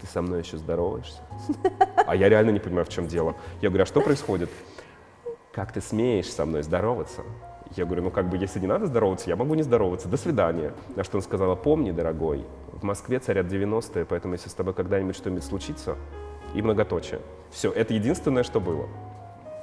[0.00, 1.20] Ты со мной еще здороваешься?
[2.06, 3.34] А я реально не понимаю, в чем дело.
[3.60, 4.48] Я говорю, а что происходит?
[5.52, 7.22] Как ты смеешь со мной здороваться?
[7.76, 10.08] Я говорю, ну как бы, если не надо здороваться, я могу не здороваться.
[10.08, 10.72] До свидания.
[10.96, 15.16] На что он сказала, помни, дорогой, в Москве царят 90-е, поэтому если с тобой когда-нибудь
[15.16, 15.96] что-нибудь случится,
[16.54, 17.20] и многоточие.
[17.50, 18.88] Все, это единственное, что было.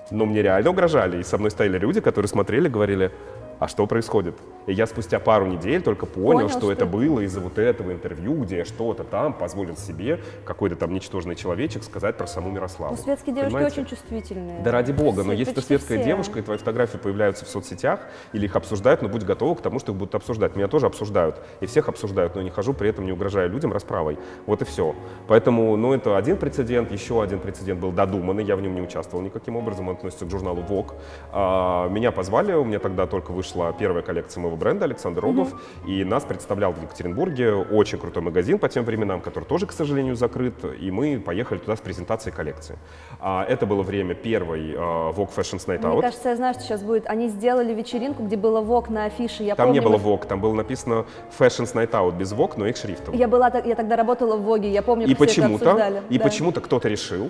[0.10, 3.12] Но мне реально угрожали, и со мной стояли люди, которые смотрели, говорили,
[3.60, 4.36] а что происходит?
[4.68, 7.92] И я спустя пару недель только понял, Понял, что, что это было из-за вот этого
[7.92, 12.96] интервью, где я что-то там позволил себе, какой-то там ничтожный человечек, сказать про саму Мирославу.
[12.96, 13.82] Ну, светские девушки Понимаете?
[13.82, 14.62] очень чувствительные.
[14.62, 16.08] Да ради бога, но Все- если ты светская все.
[16.08, 18.02] девушка, и твои фотографии появляются в соцсетях,
[18.34, 20.56] или их обсуждают, но будь готова к тому, что их будут обсуждать.
[20.56, 24.20] Меня тоже обсуждают, и всех обсуждают, но не хожу, при этом не угрожая людям расправой.
[24.46, 24.96] Вот и все.
[25.28, 29.24] Поэтому, ну, это один прецедент, еще один прецедент был додуманный, я в нем не участвовал
[29.24, 30.94] никаким образом, он относится к журналу Vogue.
[31.32, 35.54] А, меня позвали, у меня тогда только вышла первая коллекция моего бренда Александр Рогов,
[35.88, 40.16] и нас представлял в Екатеринбурге очень крутой магазин по тем временам, который тоже, к сожалению,
[40.16, 42.78] закрыт, и мы поехали туда с презентацией коллекции.
[43.20, 46.02] А, это было время первой а, Vogue Fashion Night Мне Out.
[46.02, 47.08] кажется, я знаю, что сейчас будет.
[47.08, 49.44] Они сделали вечеринку, где было ВОК на афише.
[49.44, 51.06] Я Там помню, не было Vogue, там было написано
[51.40, 53.16] Fashion Night Out без Vogue, но их шрифтом.
[53.16, 56.24] Я была, я тогда работала в ВОГе, я помню, И почему-то, и Да.
[56.24, 57.30] почему-то кто-то решил,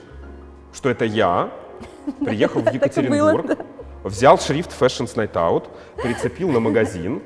[0.73, 1.49] что это я
[2.25, 3.57] приехал в Екатеринбург,
[4.07, 5.69] взял шрифт Fashion Night Out,
[6.01, 7.21] прицепил на магазин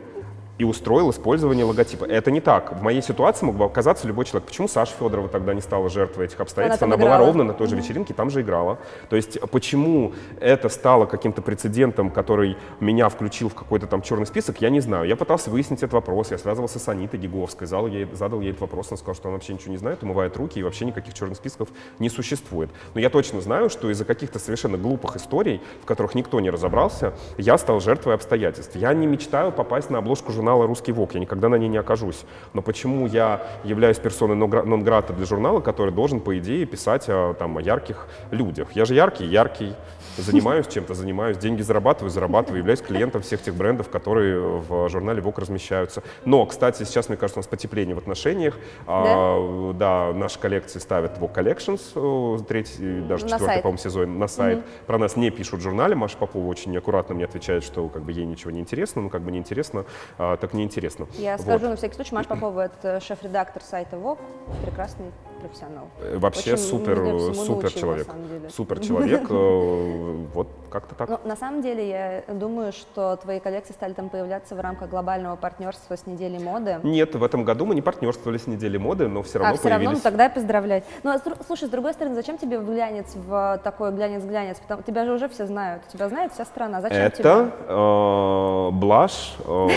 [0.61, 2.05] и устроил использование логотипа.
[2.05, 2.73] Это не так.
[2.77, 4.47] В моей ситуации мог бы оказаться любой человек.
[4.47, 6.83] Почему Саша Федорова тогда не стала жертвой этих обстоятельств?
[6.83, 8.77] Она Она, была ровно на той же вечеринке, там же играла.
[9.09, 14.61] То есть почему это стало каким-то прецедентом, который меня включил в какой-то там черный список,
[14.61, 15.07] я не знаю.
[15.07, 16.29] Я пытался выяснить этот вопрос.
[16.29, 18.91] Я связывался с Анитой Гиговской, задал ей, задал ей этот вопрос.
[18.91, 21.69] Она сказала, что она вообще ничего не знает, умывает руки, и вообще никаких черных списков
[21.97, 22.69] не существует.
[22.93, 27.15] Но я точно знаю, что из-за каких-то совершенно глупых историй, в которых никто не разобрался,
[27.39, 28.75] я стал жертвой обстоятельств.
[28.75, 31.77] Я не мечтаю попасть на обложку журнала журнала «Русский ВОК», я никогда на ней не
[31.77, 32.25] окажусь.
[32.53, 37.57] Но почему я являюсь персоной нон-грата для журнала, который должен, по идее, писать о, там,
[37.57, 38.73] о ярких людях?
[38.73, 39.73] Я же яркий, яркий,
[40.17, 45.39] занимаюсь чем-то, занимаюсь, деньги зарабатываю, зарабатываю, являюсь клиентом всех тех брендов, которые в журнале ВОК
[45.39, 46.03] размещаются.
[46.25, 48.55] Но, кстати, сейчас, мне кажется, у нас потепление в отношениях.
[48.85, 54.27] Да, а, да наши коллекции ставят ВОК Collections, э, третий, даже четвертый, по-моему, сезон на
[54.27, 54.59] сайт.
[54.59, 54.65] Угу.
[54.87, 55.95] Про нас не пишут в журнале.
[55.95, 59.21] Маша Попова очень аккуратно мне отвечает, что как бы ей ничего не интересно, ну как
[59.21, 59.85] бы не интересно,
[60.17, 61.07] а, так не интересно.
[61.17, 61.41] Я вот.
[61.41, 64.19] скажу на всякий случай, Маша Попова это шеф-редактор сайта ВОК,
[64.65, 65.87] прекрасный профессионал.
[65.99, 68.07] Э, вообще Очень супер, супер человек.
[68.49, 69.27] Супер человек.
[69.29, 71.09] Э, вот как-то так.
[71.09, 75.35] Но, на самом деле я думаю, что твои коллекции стали там появляться в рамках глобального
[75.35, 76.79] партнерства с неделей моды.
[76.83, 79.63] Нет, в этом году мы не партнерствовали с неделей моды, но все равно а, все
[79.63, 79.85] появились.
[79.85, 80.83] равно, ну тогда поздравлять.
[81.03, 84.59] Ну, а, слушай, с другой стороны, зачем тебе глянец, в такой глянец-глянец?
[84.59, 86.81] Потому тебя же уже все знают, тебя знает вся страна.
[86.81, 87.51] Зачем Это тебе?
[87.67, 89.67] Э, блажь э,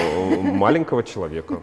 [0.41, 1.61] маленького человека.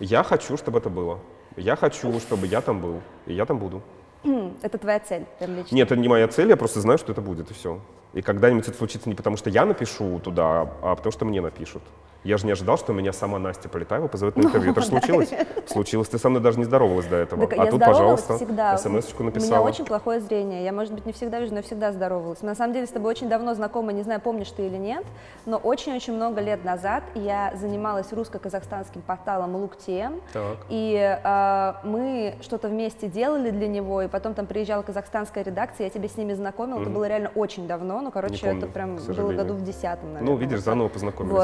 [0.00, 1.18] Я хочу, чтобы это было.
[1.56, 3.82] Я хочу, чтобы я там был, и я там буду.
[4.62, 5.74] Это твоя цель, прям лично?
[5.74, 7.80] Нет, это не моя цель, я просто знаю, что это будет, и все.
[8.14, 11.82] И когда-нибудь это случится не потому, что я напишу туда, а потому, что мне напишут.
[12.24, 14.72] Я же не ожидал, что меня сама Настя Полетаева позовет на интервью.
[14.72, 15.30] Это же случилось.
[15.66, 16.08] Случилось.
[16.08, 17.44] Ты со мной даже не здоровалась до этого.
[17.44, 18.76] а тут, пожалуйста, всегда.
[18.76, 19.60] смс-очку написала.
[19.60, 20.64] У меня очень плохое зрение.
[20.64, 22.42] Я, может быть, не всегда вижу, но всегда здоровалась.
[22.42, 23.92] Мы, на самом деле, с тобой очень давно знакомы.
[23.92, 25.04] Не знаю, помнишь ты или нет,
[25.46, 30.20] но очень-очень много лет назад я занималась русско-казахстанским порталом Лук.тм.
[30.68, 35.90] И э, мы что-то вместе делали для него, и потом там приезжала казахстанская редакция, я
[35.90, 36.78] тебя с ними знакомила.
[36.78, 36.82] Mm-hmm.
[36.82, 38.00] Это было реально очень давно.
[38.00, 40.34] Ну, короче, помню, это прям было году в десятом, наверное.
[40.34, 41.36] Ну, видишь, заново познакомились.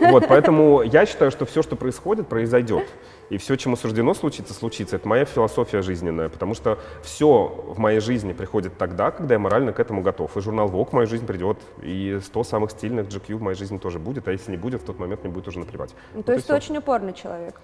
[0.00, 0.17] Вот.
[0.17, 2.86] Вот, поэтому я считаю, что все, что происходит, произойдет.
[3.30, 4.96] И все, чему суждено случиться, случится.
[4.96, 9.72] Это моя философия жизненная, потому что все в моей жизни приходит тогда, когда я морально
[9.72, 10.36] к этому готов.
[10.36, 13.78] И журнал Vogue в мою жизнь придет, и 100 самых стильных GQ в моей жизни
[13.78, 15.94] тоже будет, а если не будет, в тот момент мне будет уже наплевать.
[16.12, 17.60] Ну, вот то есть ты очень упорный человек.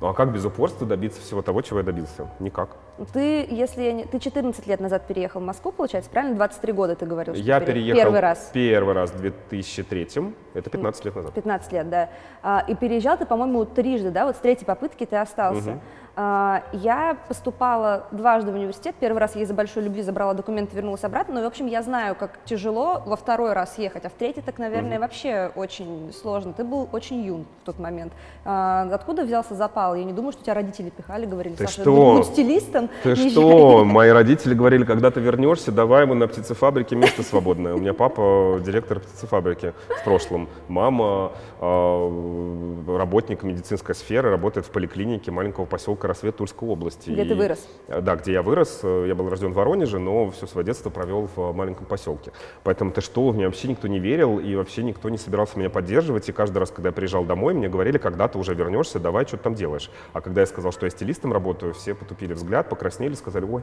[0.00, 2.30] Ну а как без упорства добиться всего того, чего я добился?
[2.38, 2.76] Никак.
[3.12, 4.04] Ты, если я не...
[4.04, 6.36] ты 14 лет назад переехал в Москву, получается, правильно?
[6.36, 7.34] 23 года ты говорил.
[7.34, 8.50] Я переехал первый раз.
[8.52, 10.06] Первый раз в 2003
[10.54, 11.34] это 15 лет назад.
[11.34, 12.08] 15 лет, да.
[12.42, 14.26] А, и переезжал ты, по-моему, трижды, да?
[14.26, 15.72] Вот с третьей попытки ты остался.
[15.72, 15.80] Угу.
[16.18, 18.94] А, я поступала дважды в университет.
[18.98, 21.34] Первый раз я из-за большой любви забрала документы, вернулась обратно.
[21.34, 24.58] Но, в общем, я знаю, как тяжело во второй раз ехать, а в третий так,
[24.58, 26.54] наверное, mm вообще очень сложно.
[26.54, 28.14] Ты был очень юн в тот момент.
[28.46, 29.94] А, откуда взялся запал?
[29.94, 32.16] Я не думаю, что тебя родители пихали, говорили, ты Саша, что?
[32.16, 32.85] будь стилистом.
[33.02, 33.30] Ты езжай.
[33.30, 33.84] что?
[33.84, 37.74] Мои родители говорили, когда ты вернешься, давай ему на птицефабрике место свободное.
[37.74, 40.48] У меня папа директор птицефабрики в прошлом.
[40.68, 47.10] Мама работник медицинской сферы, работает в поликлинике маленького поселка Рассвет Тульской области.
[47.10, 47.66] Где и, ты вырос?
[47.88, 48.80] Э, да, где я вырос.
[48.82, 52.32] Э, я был рожден в Воронеже, но все свое детство провел в маленьком поселке.
[52.62, 56.28] Поэтому ты что, мне вообще никто не верил, и вообще никто не собирался меня поддерживать.
[56.28, 59.36] И каждый раз, когда я приезжал домой, мне говорили, когда ты уже вернешься, давай, что
[59.36, 59.90] ты там делаешь.
[60.12, 63.62] А когда я сказал, что я стилистом работаю, все потупили взгляд, покраснели, сказали, ой,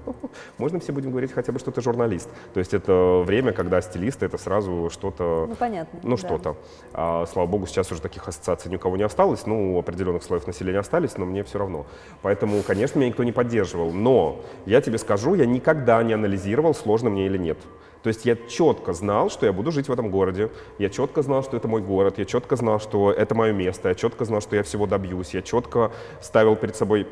[0.58, 2.30] можно все будем говорить хотя бы, что ты журналист.
[2.54, 5.46] То есть это время, когда стилист это сразу что-то...
[5.50, 6.00] Ну, понятно.
[6.04, 6.18] Ну, да.
[6.18, 6.58] что-то.
[6.94, 9.46] А, слава богу, сейчас уже таких ассоциаций ни у кого не осталось.
[9.46, 11.86] Ну, определенных слоев населения остались, но мне все равно.
[12.22, 13.92] Поэтому, конечно, меня никто не поддерживал.
[13.92, 17.58] Но я тебе скажу, я никогда не анализировал, сложно мне или нет.
[18.04, 21.41] То есть я четко знал, что я буду жить в этом городе, я четко знал,
[21.41, 24.58] что это мой город, я четко знал, что это мое место, я четко знал, что
[24.58, 25.91] я всего добьюсь, я четко
[26.22, 27.08] ставил перед собой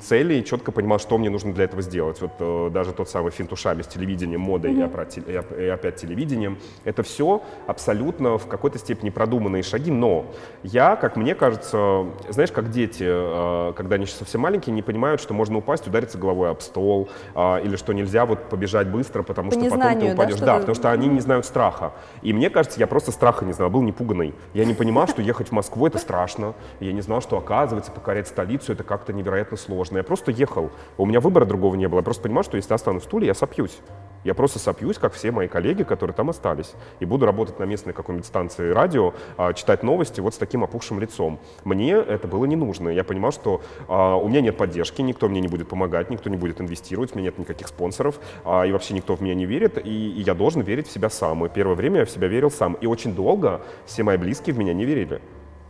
[0.00, 2.20] цели и четко понимал, что мне нужно для этого сделать.
[2.20, 5.60] Вот э, даже тот самый финт ушами с телевидением, модой mm-hmm.
[5.60, 10.26] и, опять телевидением, это все абсолютно в какой-то степени продуманные шаги, но
[10.62, 15.20] я, как мне кажется, знаешь, как дети, э, когда они еще совсем маленькие, не понимают,
[15.20, 19.50] что можно упасть, удариться головой об стол, э, или что нельзя вот побежать быстро, потому
[19.50, 20.19] По что потом ты упадешь.
[20.26, 21.92] Да, да потому что они не знают страха.
[22.22, 24.34] И мне кажется, я просто страха не знал, был непуганный.
[24.54, 26.54] Я не понимал, что ехать в Москву это страшно.
[26.80, 29.98] Я не знал, что оказывается покорять столицу это как-то невероятно сложно.
[29.98, 30.70] Я просто ехал.
[30.96, 32.00] У меня выбора другого не было.
[32.00, 33.78] Я просто понимал, что если останусь в стуле, я сопьюсь.
[34.22, 36.72] Я просто сопьюсь, как все мои коллеги, которые там остались.
[37.00, 41.00] И буду работать на местной какой-нибудь станции радио, а, читать новости вот с таким опухшим
[41.00, 41.40] лицом.
[41.64, 42.90] Мне это было не нужно.
[42.90, 46.36] Я понимал, что а, у меня нет поддержки, никто мне не будет помогать, никто не
[46.36, 49.78] будет инвестировать, у меня нет никаких спонсоров, а, и вообще никто в меня не верит,
[49.84, 51.44] и, и я должен верить в себя сам.
[51.46, 52.74] И первое время я в себя верил сам.
[52.74, 55.20] И очень долго все мои близкие в меня не верили.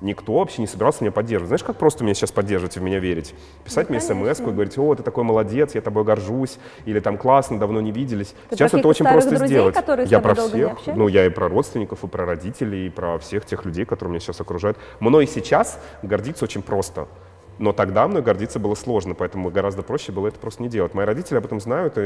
[0.01, 1.49] Никто вообще не собирался меня поддерживать.
[1.49, 3.35] Знаешь, как просто меня сейчас поддерживать и в меня верить?
[3.65, 7.19] Писать ну, мне смс и говорить, о, ты такой молодец, я тобой горжусь, или там
[7.19, 8.35] классно, давно не виделись.
[8.49, 9.77] Ты сейчас это очень просто друзей, сделать.
[10.11, 13.67] Я про всех, ну я и про родственников, и про родителей, и про всех тех
[13.67, 14.79] людей, которые меня сейчас окружают.
[15.01, 17.07] Мной сейчас гордиться очень просто.
[17.61, 20.95] Но тогда мной гордиться было сложно, поэтому гораздо проще было это просто не делать.
[20.95, 22.01] Мои родители об этом знают, и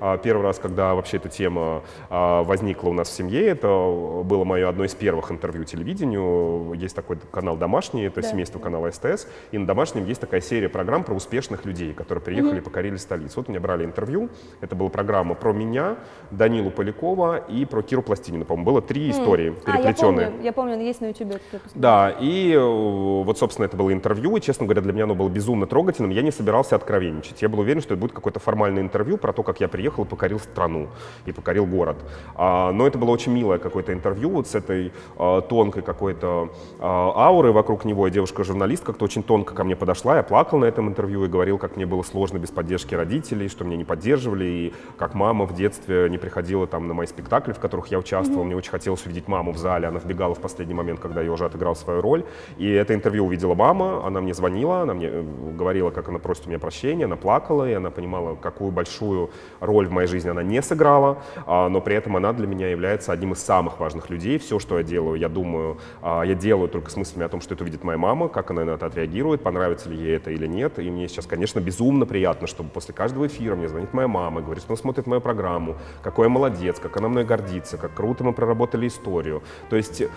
[0.00, 4.42] а, первый раз, когда вообще эта тема а, возникла у нас в семье, это было
[4.42, 6.72] мое одно из первых интервью телевидению.
[6.74, 8.28] Есть такой канал «Домашний», это Да.
[8.28, 12.58] семейство канала СТС, и на «Домашнем» есть такая серия программ про успешных людей, которые приехали
[12.58, 13.34] и покорили столицу.
[13.36, 14.30] Вот у меня брали интервью,
[14.60, 15.96] это была программа про меня,
[16.32, 18.68] Данилу Полякова и про Киру Пластинину, по-моему.
[18.72, 20.26] Было три истории А, я переплетенные.
[20.30, 21.72] помню, я помню, есть на YouTube этот выпуск.
[21.76, 25.28] Да, и э, вот, собственно, это было интервью, и, честно говоря, для меня оно было
[25.28, 26.10] безумно трогательным.
[26.10, 27.42] Я не собирался откровенничать.
[27.42, 30.06] Я был уверен, что это будет какое-то формальное интервью про то, как я приехал и
[30.06, 30.88] покорил страну,
[31.26, 31.96] и покорил город.
[32.34, 37.12] А, но это было очень милое какое-то интервью вот с этой а, тонкой какой-то а,
[37.16, 38.08] аурой вокруг него.
[38.08, 40.16] Девушка-журналист как-то очень тонко ко мне подошла.
[40.16, 43.64] Я плакал на этом интервью и говорил, как мне было сложно без поддержки родителей, что
[43.64, 47.58] меня не поддерживали, и как мама в детстве не приходила там на мои спектакли, в
[47.58, 48.44] которых я участвовал.
[48.44, 49.88] Мне очень хотелось увидеть маму в зале.
[49.88, 52.24] Она вбегала в последний момент, когда я уже отыграл свою роль.
[52.58, 55.22] И это интервью увидела мама, она мне звонила, она мне э,
[55.56, 59.86] говорила, как она просит у меня прощения, она плакала, и она понимала, какую большую роль
[59.86, 63.32] в моей жизни она не сыграла, а, но при этом она для меня является одним
[63.32, 64.38] из самых важных людей.
[64.38, 67.54] Все, что я делаю, я думаю, а, я делаю только с мыслями о том, что
[67.54, 70.78] это увидит моя мама, как она на это отреагирует, понравится ли ей это или нет.
[70.78, 74.44] И мне сейчас, конечно, безумно приятно, чтобы после каждого эфира мне звонит моя мама, и
[74.44, 78.24] говорит, что она смотрит мою программу, какой я молодец, как она мной гордится, как круто
[78.24, 79.42] мы проработали историю.
[79.70, 80.08] То есть э,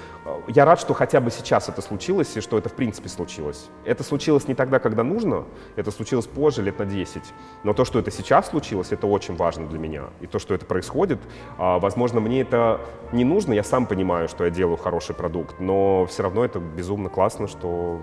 [0.47, 3.69] я рад, что хотя бы сейчас это случилось, и что это в принципе случилось.
[3.85, 7.23] Это случилось не тогда, когда нужно, это случилось позже, лет на 10.
[7.63, 10.03] Но то, что это сейчас случилось, это очень важно для меня.
[10.21, 11.19] И то, что это происходит,
[11.57, 12.81] а, возможно, мне это
[13.11, 17.09] не нужно, я сам понимаю, что я делаю хороший продукт, но все равно это безумно
[17.09, 18.01] классно, что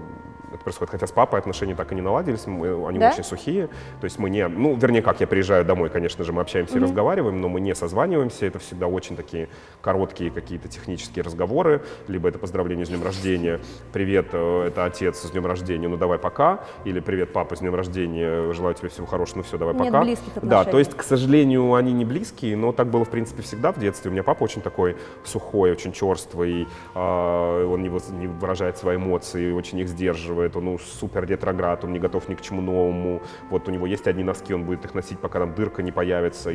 [0.54, 0.90] это происходит.
[0.92, 3.10] Хотя с папой отношения так и не наладились, мы- они Да?
[3.10, 3.68] очень сухие.
[4.00, 6.80] То есть мы не, ну, вернее, как я приезжаю домой, конечно же, мы общаемся и
[6.80, 8.46] разговариваем, но мы не созваниваемся.
[8.46, 9.48] Это всегда очень такие
[9.80, 11.82] короткие какие-то технические разговоры.
[12.08, 13.60] Либо это поздравление с днем рождения.
[13.92, 16.60] Привет, э, это отец с днем рождения, ну давай пока.
[16.84, 20.02] Или привет, папа, с днем рождения, желаю тебе всего хорошего, ну все, давай Нет пока.
[20.02, 20.70] близких Да, отношений.
[20.72, 24.10] то есть, к сожалению, они не близкие, но так было, в принципе, всегда в детстве.
[24.10, 27.88] У меня папа очень такой сухой, очень черствый, а, он не,
[28.18, 32.34] не выражает свои эмоции, очень их сдерживает, он ну, супер ретроград, он не готов ни
[32.34, 33.22] к чему новому.
[33.50, 36.52] Вот у него есть одни носки, он будет их носить, пока там дырка не появится.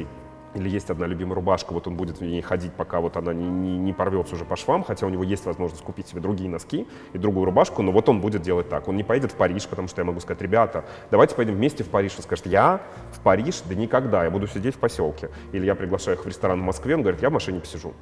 [0.53, 3.47] Или есть одна любимая рубашка, вот он будет в ней ходить, пока вот она не,
[3.47, 6.87] не, не порвется уже по швам, хотя у него есть возможность купить себе другие носки
[7.13, 8.87] и другую рубашку, но вот он будет делать так.
[8.87, 11.89] Он не поедет в Париж, потому что я могу сказать, ребята, давайте поедем вместе в
[11.89, 12.13] Париж.
[12.17, 12.81] Он скажет, я
[13.11, 13.61] в Париж?
[13.67, 15.29] Да никогда, я буду сидеть в поселке.
[15.51, 17.93] Или я приглашаю их в ресторан в Москве, он говорит, я в машине посижу.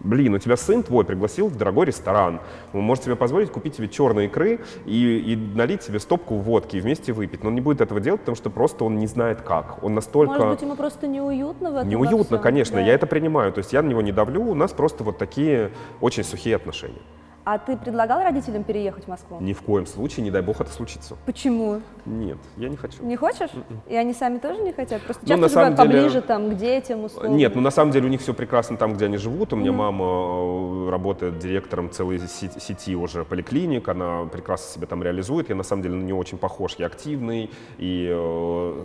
[0.00, 2.40] Блин, у тебя сын твой пригласил в дорогой ресторан.
[2.72, 6.80] Он может себе позволить купить тебе черные икры и, и налить себе стопку водки и
[6.80, 7.42] вместе выпить.
[7.42, 9.82] Но он не будет этого делать, потому что просто он не знает как.
[9.82, 10.34] Он настолько...
[10.34, 12.40] Может быть, ему просто неуютно в этом Неуютно, всем?
[12.40, 12.82] конечно, Да.
[12.82, 13.52] я это принимаю.
[13.52, 17.02] То есть я на него не давлю, у нас просто вот такие очень сухие отношения.
[17.50, 19.38] А ты предлагал родителям переехать в Москву?
[19.40, 21.16] Ни в коем случае, не дай бог, это случится.
[21.24, 21.80] Почему?
[22.04, 23.02] Нет, я не хочу.
[23.02, 23.48] Не хочешь?
[23.86, 25.00] И они сами тоже не хотят?
[25.00, 27.34] Просто Ну, часто на же самом деле- поближе там, к детям, условно.
[27.34, 29.54] Нет, ну на самом деле у них все прекрасно там, где они живут.
[29.54, 35.48] У меня мама э, работает директором целой сети, уже поликлиник, она прекрасно себя там реализует.
[35.48, 36.74] Я на самом деле на нее очень похож.
[36.76, 38.84] Я активный и э,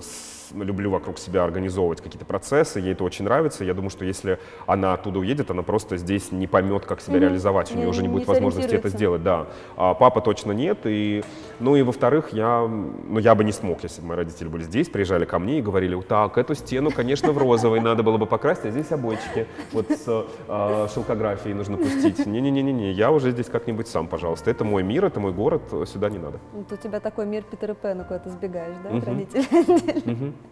[0.54, 2.80] люблю вокруг себя организовывать какие-то процессы.
[2.80, 3.64] Ей это очень нравится.
[3.64, 7.72] Я думаю, что если она оттуда уедет, она просто здесь не поймет, как себя реализовать.
[7.72, 9.47] У Не- нее уже не не будет возможности это сделать, да.
[9.76, 10.80] А папа точно нет.
[10.86, 11.24] И,
[11.60, 14.89] ну и во-вторых, я, ну, я бы не смог, если бы мои родители были здесь,
[14.89, 18.66] приезжали ко мне и говорили, так, эту стену, конечно, в розовый надо было бы покрасить,
[18.66, 22.26] а здесь обоечки вот с а, шелкографией нужно пустить.
[22.26, 24.49] Не-не-не-не, я уже здесь как-нибудь сам, пожалуйста.
[24.51, 26.39] Это мой мир, это мой город, сюда не надо.
[26.54, 29.47] Вот у тебя такой мир Питера Пэна, куда ты сбегаешь, да, от родителей?
[29.54, 30.42] А,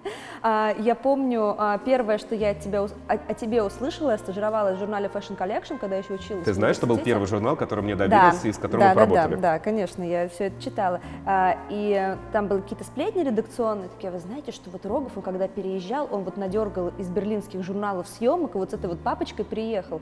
[0.43, 4.75] Я помню, а, первое, что я от тебя, ус- о, о тебе услышала, я стажировалась
[4.77, 6.45] в журнале Fashion Collection, когда еще училась.
[6.45, 8.95] Ты знаешь, что был первый журнал, который мне Да, доверился и с которым да, мы
[8.95, 9.35] да, поработали?
[9.35, 10.99] Да, да, конечно, я все это читала.
[11.27, 15.47] А, И там были какие-то сплетни редакционные, такие, вы знаете, что вот Рогов, он когда
[15.47, 20.01] переезжал, он вот надергал из берлинских журналов съемок, и вот с этой вот папочкой приехал.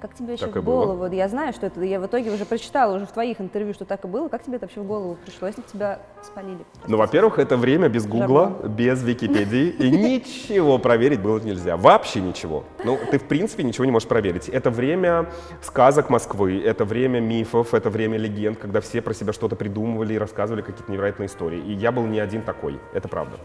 [0.00, 0.86] Как тебе вообще Так в было.
[0.86, 1.12] голову?
[1.12, 4.04] Я знаю, что это, я в итоге уже прочитала уже в твоих интервью, что так
[4.04, 4.28] и было.
[4.28, 6.64] Как тебе это вообще в голову пришло, если тебя спалили?
[6.86, 11.76] Ну, во-первых, это время без Гугла, без Википедии, и ничего проверить было нельзя.
[11.76, 12.64] Вообще ничего.
[12.84, 14.48] Ну, ты, в принципе, ничего не можешь проверить.
[14.48, 15.26] Это время
[15.62, 20.18] сказок Москвы, это время мифов, это время легенд, когда все про себя что-то придумывали и
[20.18, 21.60] рассказывали какие-то невероятные истории.
[21.60, 23.36] И я был не один такой, это правда.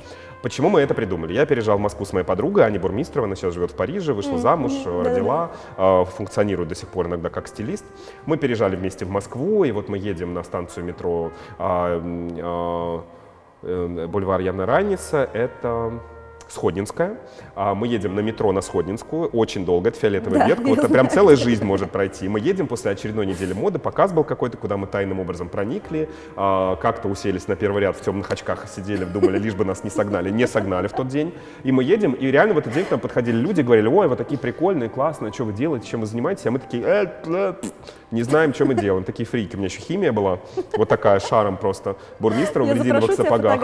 [0.41, 1.33] Почему мы это придумали?
[1.33, 4.37] Я переезжал в Москву с моей подругой Аней Бурмистровой, она сейчас живет в Париже, вышла
[4.37, 6.05] замуж, родила, э,
[6.45, 7.85] функционирует до сих пор иногда как стилист.
[8.25, 13.03] Мы переезжали вместе в Москву, и вот мы едем на станцию метро а, а,
[13.63, 15.29] э, бульвар Яна Раница.
[15.33, 15.99] Это
[16.47, 17.17] Сходнинская.
[17.55, 21.09] А, Мы едем на метро на Сходнинскую, очень долго, это фиолетовая Да, ветка, вот прям
[21.15, 22.27] целая жизнь может пройти.
[22.27, 26.75] Мы едем после очередной недели моды, показ был какой-то, куда мы тайным образом проникли, а,
[26.75, 29.89] как-то уселись на первый ряд в темных очках и сидели, думали, лишь бы нас не
[29.89, 30.29] согнали.
[30.29, 31.33] Не согнали в тот день.
[31.63, 34.15] И мы едем, и реально в этот день к нам подходили люди, говорили, ой, вы
[34.15, 36.45] такие прикольные, классные, что вы делаете, чем вы занимаетесь?
[36.45, 37.53] А мы такие, «Э, э,
[38.11, 39.03] не знаем, что мы делаем.
[39.03, 39.55] Такие фрики.
[39.55, 40.39] У меня еще химия была,
[40.77, 41.95] вот такая, шаром просто.
[42.19, 43.59] Бурмистр в резиновых сапогах.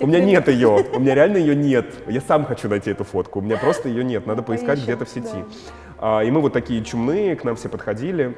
[0.00, 1.86] У меня нет ее, у меня реально ее нет.
[2.08, 5.04] Я сам хочу найти эту фотку, у меня просто ее нет, надо поискать Поищем, где-то
[5.04, 5.28] в сети.
[5.34, 5.44] да.
[5.98, 8.36] А, и мы вот такие чумные, к нам все подходили.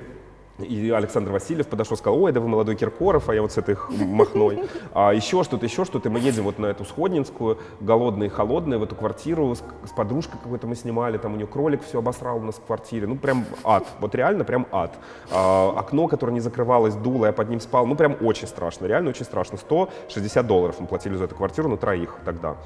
[0.58, 3.76] И Александр Васильев подошел, сказал, ой, да вы молодой Киркоров, а я вот с этой
[3.90, 4.68] махной.
[4.92, 6.08] А еще что-то, еще что-то.
[6.08, 10.38] И мы едем вот на эту Сходнинскую, голодные, холодные, в эту квартиру с, с подружкой
[10.40, 13.08] какой-то мы снимали, там у нее кролик все обосрал у нас в квартире.
[13.08, 14.94] Ну, прям ад, вот реально прям ад.
[15.32, 17.84] А, окно, которое не закрывалось, дуло, я под ним спал.
[17.86, 19.58] Ну, прям очень страшно, реально очень страшно.
[19.58, 22.56] 160 долларов мы платили за эту квартиру на троих тогда.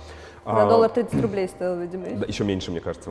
[0.45, 2.07] За А, доллар 30 рублей стоил, видимо.
[2.17, 3.11] да, еще меньше, мне кажется.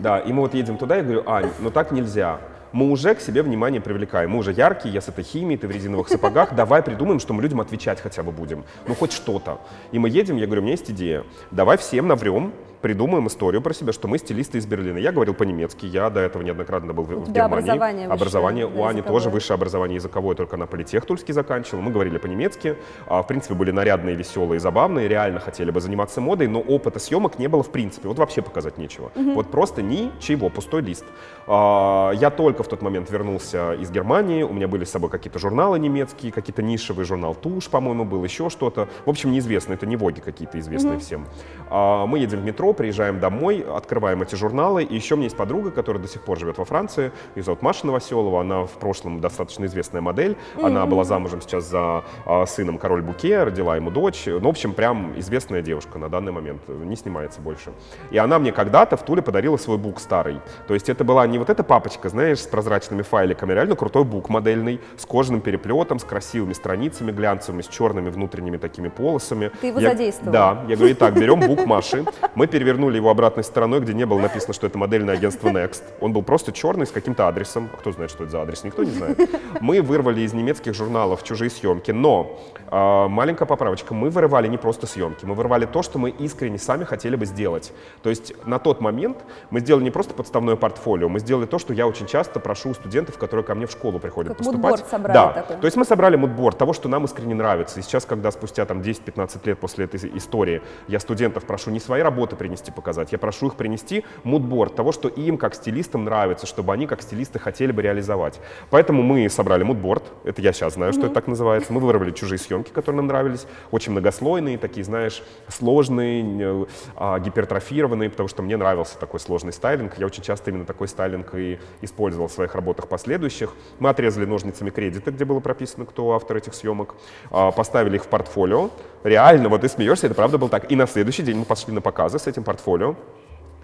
[0.00, 2.38] Да, и мы вот едем туда, я говорю, Ань, ну так нельзя.
[2.72, 4.30] Мы уже к себе внимание привлекаем.
[4.30, 6.54] Мы уже яркие, я с этой химией, ты в резиновых сапогах.
[6.54, 8.64] Давай придумаем, что мы людям отвечать хотя бы будем.
[8.88, 9.58] Ну, хоть что-то.
[9.92, 11.24] И мы едем, я говорю, у меня есть идея.
[11.50, 12.52] Давай всем наврем,
[12.82, 14.98] придумаем историю про себя, что мы стилисты из Берлина.
[14.98, 17.62] Я говорил по-немецки, я до этого неоднократно был в, в тебя Германии.
[17.62, 19.20] образование высшее, Образование да, у Ани языковое.
[19.20, 21.80] тоже высшее образование языковое, только она политех тульский заканчивала.
[21.80, 22.76] Мы говорили по-немецки.
[23.06, 27.38] А, в принципе, были нарядные, веселые, забавные, реально хотели бы заниматься модой, но опыта съемок
[27.38, 28.08] не было в принципе.
[28.08, 29.10] Вот вообще показать нечего.
[29.14, 31.04] Вот просто ничего, пустой лист.
[31.46, 35.38] А, я только в тот момент вернулся из Германии, у меня были с собой какие-то
[35.38, 38.88] журналы немецкие, какие-то нишевый журнал Туш, по-моему, был, еще что-то.
[39.06, 41.26] В общем, неизвестно, это не воги какие-то известные всем.
[41.70, 45.36] А, мы едем в метро, приезжаем домой, открываем эти журналы, и еще у меня есть
[45.36, 49.20] подруга, которая до сих пор живет во Франции, ее зовут Маша Новоселова, она в прошлом
[49.20, 54.24] достаточно известная модель, она была замужем сейчас за а, сыном Король Буке, родила ему дочь,
[54.26, 57.72] ну, в общем, прям известная девушка на данный момент, не снимается больше.
[58.10, 61.38] И она мне когда-то в Туле подарила свой бук старый, то есть это была не
[61.38, 65.98] вот эта папочка, знаешь, с прозрачными файликами, а реально крутой бук модельный, с кожаным переплетом,
[65.98, 69.50] с красивыми страницами глянцевыми, с черными внутренними такими полосами.
[69.60, 70.32] Ты его Я- задействовал.
[70.32, 72.04] Да, я говорю, итак, берем бук Маши,
[72.34, 75.82] мы перевернули его обратной стороной, где не было написано, что это модельное агентство Next.
[76.00, 77.68] Он был просто черный с каким-то адресом.
[77.76, 78.62] Кто знает, что это за адрес?
[78.62, 79.18] Никто не знает.
[79.60, 82.38] Мы вырвали из немецких журналов чужие съемки, но
[82.74, 86.84] а, маленькая поправочка, мы вырывали не просто съемки, мы вырывали то, что мы искренне сами
[86.84, 87.72] хотели бы сделать.
[88.02, 89.18] То есть на тот момент
[89.50, 92.74] мы сделали не просто подставное портфолио, мы сделали то, что я очень часто прошу у
[92.74, 94.86] студентов, которые ко мне в школу приходят Как поступать.
[94.88, 95.32] собрали да.
[95.32, 95.56] такой.
[95.56, 97.78] То есть мы собрали мудборд того, что нам искренне нравится.
[97.78, 102.00] И сейчас, когда спустя там 10-15 лет после этой истории я студентов прошу не свои
[102.00, 106.74] работы принести показать, я прошу их принести мудборд того, что им как стилистам нравится, чтобы
[106.74, 108.40] они как стилисты хотели бы реализовать.
[108.68, 111.72] Поэтому мы собрали мудборд, это я сейчас знаю, что это так называется.
[111.72, 118.28] Мы вырвали чужие съемки, которые нам нравились, очень многослойные, такие, знаешь, сложные, а, гипертрофированные, потому
[118.28, 119.98] что мне нравился такой сложный стайлинг.
[119.98, 123.54] Я очень часто именно такой стайлинг и использовал в своих работах последующих.
[123.78, 126.96] Мы отрезали ножницами кредиты, где было прописано, кто автор этих съемок,
[127.30, 128.70] а, поставили их в портфолио.
[129.04, 130.70] Реально, вот ты смеешься, это правда было так.
[130.70, 132.96] И на следующий день мы пошли на показы с этим портфолио.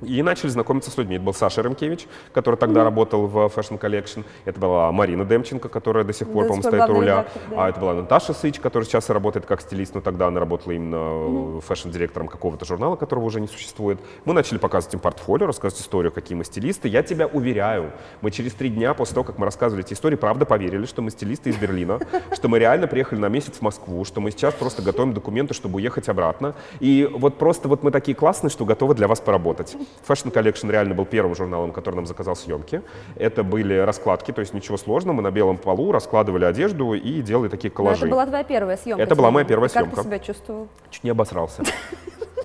[0.02, 1.16] И начали знакомиться с людьми.
[1.16, 4.24] Это был Саша Ремкевич, который тогда работал в Fashion Collection.
[4.44, 7.12] Это была Марина Демченко, которая до сих пор, до по-моему, стоит у руля.
[7.12, 7.64] редактор, да.
[7.64, 11.60] А это была Наташа Сыч, которая сейчас работает как стилист, но тогда она работала именно
[11.60, 13.98] фэшн-директором какого-то журнала, которого уже не существует.
[14.24, 16.88] Мы начали показывать им портфолио, рассказывать историю, какие мы стилисты.
[16.88, 20.44] Я тебя уверяю, мы через три дня после того, как мы рассказывали эти истории, правда
[20.44, 21.98] поверили, что мы стилисты из Берлина,
[22.32, 25.76] что мы реально приехали на месяц в Москву, что мы сейчас просто готовим документы, чтобы
[25.76, 26.54] уехать обратно.
[26.80, 29.76] И вот просто вот мы такие классные, что готовы для вас поработать.
[30.06, 32.82] Fashion Collection реально был первым журналом, который нам заказал съемки.
[33.16, 35.16] Это были раскладки, то есть ничего сложного.
[35.16, 38.06] Мы на белом полу раскладывали одежду и делали такие Но коллажи.
[38.06, 39.02] это была твоя первая съемка.
[39.02, 39.96] Это была моя первая И Как съемка.
[40.02, 40.68] ты себя чувствовал?
[40.90, 41.62] Чуть не обосрался.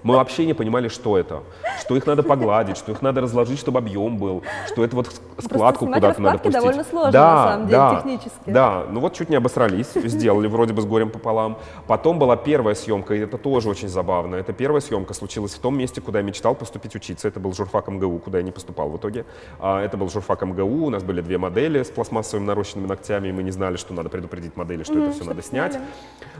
[0.01, 1.43] Мы вообще не понимали, что это,
[1.79, 5.85] что их надо погладить, что их надо разложить, чтобы объем был, что это вот складку
[5.85, 6.53] снимать куда-то надо пустить.
[6.53, 8.49] довольно сложно, да, на самом деле, да, технически.
[8.49, 11.57] Да, ну вот чуть не обосрались, сделали вроде бы с горем пополам.
[11.87, 14.35] Потом была первая съемка, и это тоже очень забавно.
[14.35, 17.27] Это первая съемка случилась в том месте, куда я мечтал поступить учиться.
[17.27, 19.25] Это был журфак МГУ, куда я не поступал в итоге.
[19.59, 23.31] А, Это был журфак МГУ, у нас были две модели с пластмассовыми нарощенными ногтями, и
[23.31, 25.77] мы не знали, что надо предупредить модели, что это все надо снять.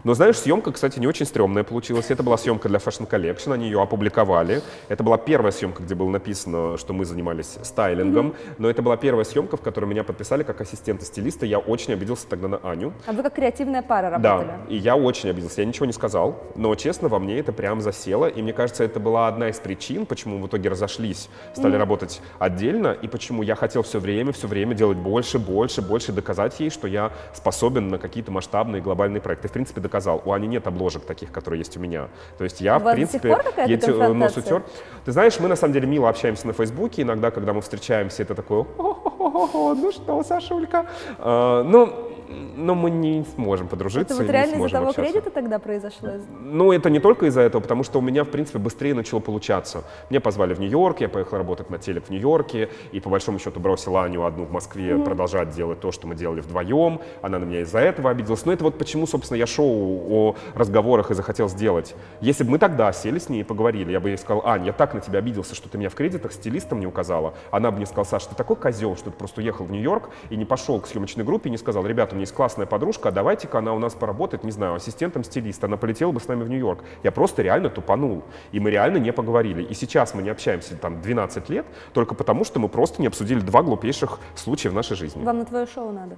[0.04, 2.10] Но знаешь, съемка, кстати, не очень стрёмная получилась.
[2.10, 4.62] Это была съемка для Fashion Collection, они ее опубликовали.
[4.88, 8.36] Это была первая съемка, где было написано, что мы занимались стайлингом.
[8.58, 11.46] Но это была первая съемка, в которой меня подписали как ассистента стилиста.
[11.46, 12.94] Я очень обиделся тогда на Аню.
[13.06, 14.48] А вы как креативная пара работали?
[14.48, 17.82] Да, и я очень обиделся, я ничего не сказал, но честно, во мне это прям
[17.82, 21.76] засело, и мне кажется, это была одна из причин, почему мы в итоге разошлись, стали
[21.76, 26.60] работать отдельно, и почему я хотел все время, все время делать больше, больше, больше, доказать
[26.60, 29.48] ей, что я способен на какие-то масштабные глобальные проекты.
[29.48, 30.22] В принципе, доказал.
[30.26, 32.08] У Ани нет обложек таких, которые есть у меня.
[32.38, 33.33] То есть я, У в принципе...
[33.38, 34.64] какая-то Я те- э, нос утер.
[35.06, 37.02] Ты знаешь, мы на самом деле мило общаемся на Фейсбуке.
[37.02, 40.86] Иногда, когда мы встречаемся, это такое, «О-хо-хо-хо, ну что, Сашулька?
[41.20, 44.14] А, Ну, но мы не сможем подружиться.
[44.14, 45.12] Это вот реально из-за того общаться.
[45.12, 46.10] кредита тогда произошло?
[46.40, 49.84] Ну, это не только из-за этого, потому что у меня, в принципе, быстрее начало получаться.
[50.10, 53.60] Меня позвали в Нью-Йорк, я поехал работать на телек в Нью-Йорке, и по большому счету
[53.60, 57.00] бросил Аню одну в Москве продолжать делать то, что мы делали вдвоем.
[57.22, 58.46] Она на меня из-за этого обиделась.
[58.46, 61.96] Но это вот почему, собственно, я шоу о разговорах и захотел сделать.
[62.22, 64.74] Если бы мы тогда сели с ней и поговорили, я бы ей сказал, Ань, я
[64.74, 67.34] так на тебя обиделся, что ты меня в кредитах стилистом не указала.
[67.52, 70.36] Она бы мне сказала, Саш, ты такой козел, что ты просто уехал в Нью-Йорк и
[70.36, 73.12] не пошел к съемочной группе и не сказал, ребята, у меня есть классная подружка, а
[73.12, 75.68] давайте-ка она у нас поработает, не знаю, ассистентом стилиста.
[75.68, 76.84] Она полетела бы с нами в Нью-Йорк.
[77.04, 78.24] Я просто реально тупанул.
[78.52, 79.64] И мы реально не поговорили.
[79.64, 83.40] И сейчас мы не общаемся там 12 лет, только потому, что мы просто не обсудили
[83.40, 85.24] два глупейших случая в нашей жизни.
[85.24, 86.18] Вам на твое шоу надо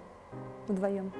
[0.68, 1.11] вдвоем.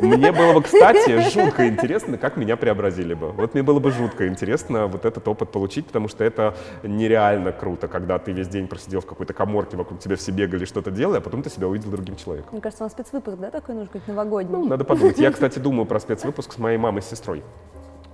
[0.00, 3.30] Мне было бы, кстати, жутко интересно, как меня преобразили бы.
[3.30, 7.88] Вот мне было бы жутко интересно вот этот опыт получить, потому что это нереально круто,
[7.88, 11.20] когда ты весь день просидел в какой-то коморке, вокруг тебя все бегали, что-то делали, а
[11.20, 12.50] потом ты себя увидел другим человеком.
[12.52, 14.56] Мне кажется, вам спецвыпуск, да, такой нужен, какой-то новогодний?
[14.56, 15.18] Ну, надо подумать.
[15.18, 17.42] Я, кстати, думаю про спецвыпуск с моей мамой и сестрой.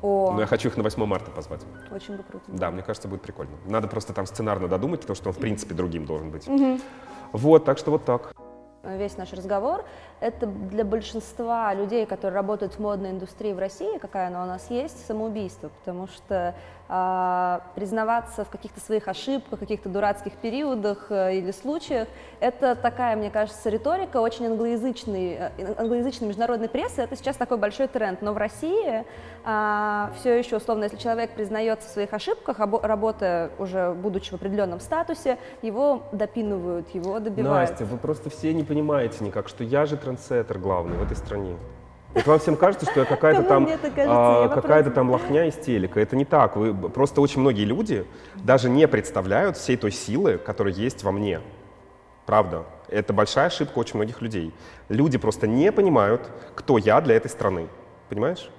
[0.03, 1.61] О, Но я хочу их на 8 марта позвать.
[1.91, 2.45] очень бы круто.
[2.49, 3.53] Да, мне кажется, будет прикольно.
[3.67, 6.49] Надо просто там сценарно додумать, потому что он, в принципе, другим должен быть.
[7.33, 8.33] Вот, так что вот так.
[8.83, 9.85] Весь наш разговор–
[10.21, 14.71] это для большинства людей, которые работают в модной индустрии в России, какая она у нас
[14.71, 16.55] есть, самоубийство, потому что
[17.77, 22.09] признаваться в каких-то своих ошибках, каких-то дурацких периодах э, или случаях–
[22.41, 27.03] это такая, мне кажется, риторика очень англоязычной, э, англоязычной международной прессы.
[27.03, 28.23] Это сейчас такой большой тренд.
[28.23, 29.05] Но в России
[29.43, 35.39] все еще, условно, если человек признается в своих ошибках, работая уже будучи в определенном статусе,
[35.63, 37.71] его допинывают, его добивают.
[37.71, 41.57] Настя, вы просто все не понимаете никак, что я же трендсеттер главный в этой стране.
[42.13, 46.01] Это вам всем кажется, что я какая-то там, а, какая-то там лохня из телека.
[46.01, 46.57] Это не так.
[46.57, 48.05] Вы, просто очень многие люди
[48.35, 51.41] даже не представляют всей той силы, которая есть во мне.
[52.27, 52.65] Правда.
[52.89, 54.53] Это большая ошибка очень многих людей.
[54.89, 57.69] Люди просто не понимают, кто я для этой страны.
[58.09, 58.51] Понимаешь?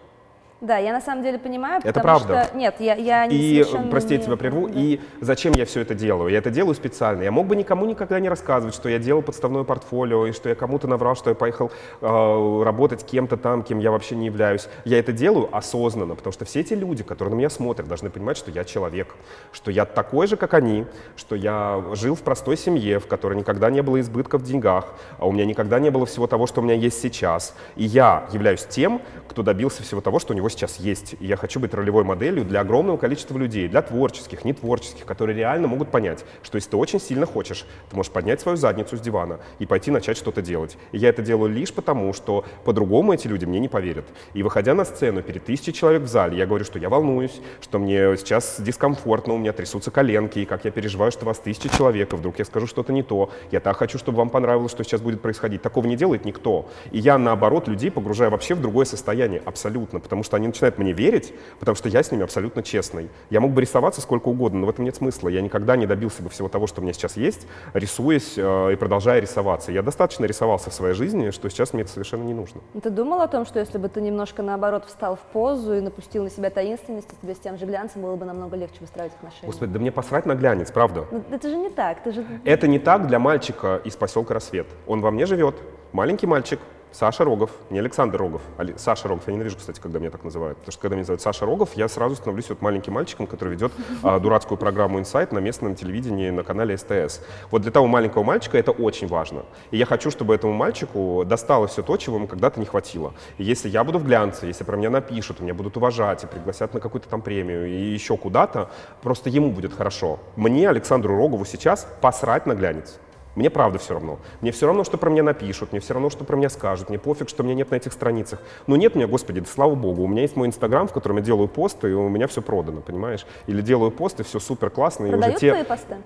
[0.62, 2.46] Да, я на самом деле понимаю, Это потому правда.
[2.46, 2.56] что...
[2.58, 4.80] Нет, я, я не И, совершенно прости, я не- тебя прерву, Да.
[4.80, 6.30] и зачем я все это делаю?
[6.32, 7.24] Я это делаю специально.
[7.24, 10.56] Я мог бы никому никогда не рассказывать, что я делал подставное портфолио, и что я
[10.56, 14.68] кому-то наврал, что я поехал э, работать кем-то там, кем я вообще не являюсь.
[14.86, 18.38] Я это делаю осознанно, потому что все эти люди, которые на меня смотрят, должны понимать,
[18.38, 19.16] что я человек,
[19.52, 20.86] что я такой же, как они,
[21.16, 25.26] что я жил в простой семье, в которой никогда не было избытка в деньгах, а
[25.26, 27.56] у меня никогда не было всего того, что у меня есть сейчас.
[27.76, 31.16] И я являюсь тем, кто добился всего того, что у него сейчас есть.
[31.20, 35.68] И я хочу быть ролевой моделью для огромного количества людей, для творческих, нетворческих, которые реально
[35.68, 39.40] могут понять, что если ты очень сильно хочешь, ты можешь поднять свою задницу с дивана
[39.60, 40.78] и пойти начать что-то делать.
[40.92, 44.06] И я это делаю лишь потому, что по-другому эти люди мне не поверят.
[44.34, 47.80] И выходя на сцену перед тысячей человек в зале, я говорю, что я волнуюсь, что
[47.80, 52.14] мне сейчас дискомфортно, у меня трясутся коленки, и как я переживаю, что вас тысяча человек,
[52.14, 53.32] и вдруг я скажу что-то не то.
[53.52, 55.62] Я так хочу, чтобы вам понравилось, что сейчас будет происходить.
[55.62, 56.70] Такого не делает никто.
[56.92, 60.94] И я, наоборот, людей погружаю вообще в другое состояние, абсолютно, потому что они начинают мне
[60.94, 63.10] верить, потому что я с ними абсолютно честный.
[63.30, 65.30] Я мог бы рисоваться сколько угодно, но в этом нет смысла.
[65.30, 68.76] Я никогда не добился бы всего того, что у меня сейчас есть, рисуясь э, и
[68.76, 69.72] продолжая рисоваться.
[69.72, 72.62] Я достаточно рисовался в своей жизни, что сейчас мне это совершенно не нужно.
[72.82, 76.24] Ты думал о том, что если бы ты немножко наоборот встал в позу и напустил
[76.24, 79.48] на себя таинственность, то тебе с тем же глянцем было бы намного легче выстраивать отношения?
[79.48, 81.06] Господи, да мне посрать на глянец, правда.
[81.12, 82.26] Ну, это же не так, ты же...
[82.46, 84.68] Это не так для мальчика из поселка Рассвет.
[84.88, 85.56] Он во мне живет.
[85.92, 86.60] Маленький мальчик,
[86.92, 89.24] Саша Рогов, не Александр Рогов, а Саша Рогов.
[89.28, 90.58] Я ненавижу, кстати, когда меня так называют.
[90.58, 93.72] Потому что когда меня называют Саша Рогов, я сразу становлюсь вот маленьким мальчиком, который ведет
[94.04, 97.22] а, дурацкую программу «Инсайт» на местном телевидении на канале СТС.
[97.50, 99.44] Вот для того маленького мальчика это очень важно.
[99.72, 103.14] И я хочу, чтобы этому мальчику досталось все то, чего ему когда-то не хватило.
[103.38, 106.74] И если я буду в глянце, если про меня напишут, меня будут уважать и пригласят
[106.74, 108.70] на какую-то там премию и еще куда-то,
[109.02, 110.20] просто ему будет хорошо.
[110.36, 113.00] Мне, Александру Рогову, сейчас посрать на глянец.
[113.36, 114.20] Мне правда все равно.
[114.42, 117.00] Мне все равно, что про меня напишут, мне все равно, что про меня скажут, мне
[117.00, 118.42] пофиг, что меня нет на этих страницах.
[118.68, 121.24] Но нет меня, господи, да слава богу, у меня есть мой инстаграм, в котором я
[121.24, 123.26] делаю посты, и у меня все продано, понимаешь?
[123.48, 125.52] Или делаю посты, все супер классно, и уже Продают те...
[125.52, 125.98] твои посты?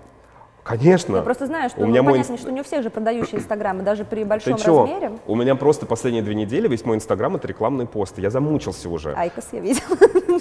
[0.65, 1.17] Конечно.
[1.17, 3.39] Я просто знаю, что у ну, меня мой понятно, что не у всех же продающие
[3.39, 4.81] инстаграмы, даже при Ты большом чё?
[4.81, 5.11] размере.
[5.27, 8.21] У меня просто последние две недели весь мой инстаграм это рекламные посты.
[8.21, 9.13] Я замучился уже.
[9.13, 9.95] Айкос я видела.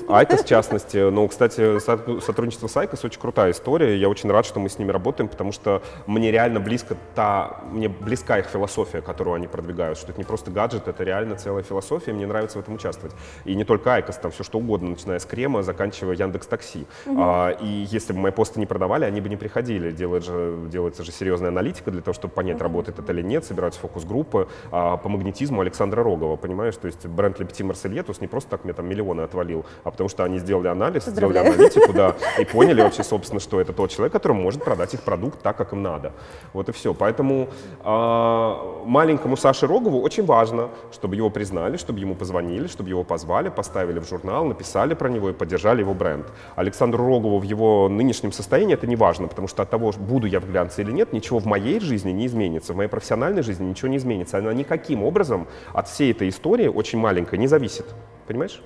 [0.08, 1.10] Айкос, в частности.
[1.10, 3.98] Ну, кстати, со- сотрудничество с Айкос очень крутая история.
[3.98, 7.90] Я очень рад, что мы с ними работаем, потому что мне реально близко та, мне
[7.90, 12.14] близка их философия, которую они продвигают, что это не просто гаджет, это реально целая философия,
[12.14, 13.14] мне нравится в этом участвовать.
[13.44, 16.86] И не только Айкос, там все что угодно, начиная с крема, заканчивая Яндекс Такси.
[17.06, 19.90] А, и если бы мои посты не продавали, они бы не приходили.
[19.90, 23.44] Дело делает же, делается же серьезная аналитика для того, чтобы понять, работает это или нет,
[23.44, 26.76] собираются фокус-группы а, по магнетизму Александра Рогова, понимаешь?
[26.76, 30.08] То есть бренд Le Petit Marseillais не просто так мне там миллионы отвалил, а потому
[30.08, 34.12] что они сделали анализ, сделали аналитику, да, и поняли вообще, собственно, что это тот человек,
[34.12, 36.12] который может продать их продукт так, как им надо.
[36.52, 36.94] Вот и все.
[36.94, 37.48] Поэтому
[37.80, 43.48] а, маленькому Саше Рогову очень важно, чтобы его признали, чтобы ему позвонили, чтобы его позвали,
[43.48, 46.26] поставили в журнал, написали про него и поддержали его бренд.
[46.56, 50.40] Александру Рогову в его нынешнем состоянии это не важно, потому что от того, буду я
[50.40, 53.88] в глянце или нет, ничего в моей жизни не изменится, в моей профессиональной жизни ничего
[53.88, 54.38] не изменится.
[54.38, 57.86] Она никаким образом от всей этой истории, очень маленькой, не зависит.
[58.26, 58.62] Понимаешь?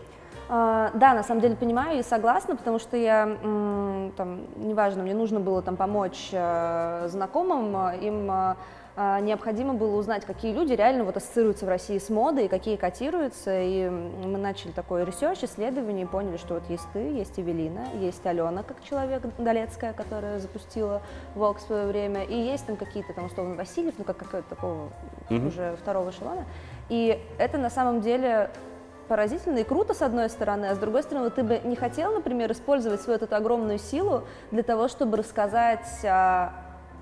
[0.51, 3.37] А, да, на самом деле понимаю и согласна, потому что я,
[4.17, 8.55] там, неважно, мне нужно было там помочь э, знакомым, им э,
[8.99, 13.61] необходимо было узнать, какие люди реально вот ассоциируются в России с модой, и какие котируются,
[13.61, 18.27] и мы начали такой ресерч, исследование, и поняли, что вот есть ты, есть Эвелина, есть
[18.27, 21.01] Алена, как человек Долецкая, которая запустила
[21.37, 24.89] Vogue в свое время, и есть там какие-то там условно Васильев, ну как какого-то такого
[25.31, 25.47] mm-hmm.
[25.47, 26.45] уже второго эшелона,
[26.89, 28.51] и это на самом деле
[29.07, 32.51] поразительно и круто, с одной стороны, а с другой стороны, ты бы не хотел, например,
[32.51, 35.87] использовать свою эту огромную силу для того, чтобы рассказать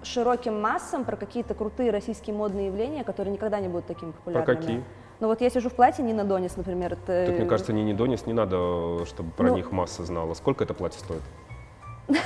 [0.06, 4.44] широким массам про какие-то крутые российские модные явления, которые никогда не будут такими популярными.
[4.44, 4.84] Про какие?
[5.18, 6.92] Ну вот я сижу в платье Нина Донис, например.
[6.92, 7.26] Это...
[7.26, 9.56] Так мне кажется, Нине Донис не надо, чтобы про ну...
[9.56, 10.34] них масса знала.
[10.34, 11.22] Сколько это платье стоит?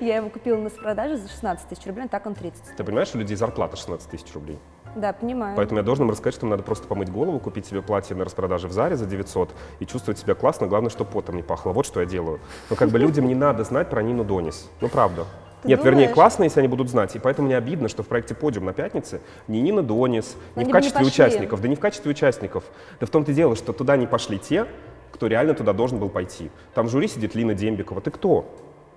[0.00, 2.76] Я его купила на продаже за 16 тысяч рублей, так он 30.
[2.76, 4.58] Ты понимаешь, у людей зарплата 16 тысяч рублей?
[4.96, 5.56] Да, понимаю.
[5.56, 8.68] Поэтому я должен им рассказать, что надо просто помыть голову, купить себе платье на распродаже
[8.68, 11.72] в Заре за 900 и чувствовать себя классно, главное, чтобы потом не пахло.
[11.72, 12.38] Вот что я делаю.
[12.70, 14.70] Но как бы людям не надо знать про Нину Донис.
[14.80, 15.24] Ну, правда.
[15.64, 15.96] Ты Нет, думаешь?
[15.96, 17.16] вернее, классно, если они будут знать.
[17.16, 20.68] И поэтому мне обидно, что в проекте «Подиум» на пятнице ни Нина Донис, ни в
[20.68, 22.64] качестве не участников, да не в качестве участников.
[23.00, 24.66] Да в том-то и дело, что туда не пошли те,
[25.10, 26.50] кто реально туда должен был пойти.
[26.74, 28.02] Там в жюри сидит Лина Дембикова.
[28.02, 28.54] Ты кто?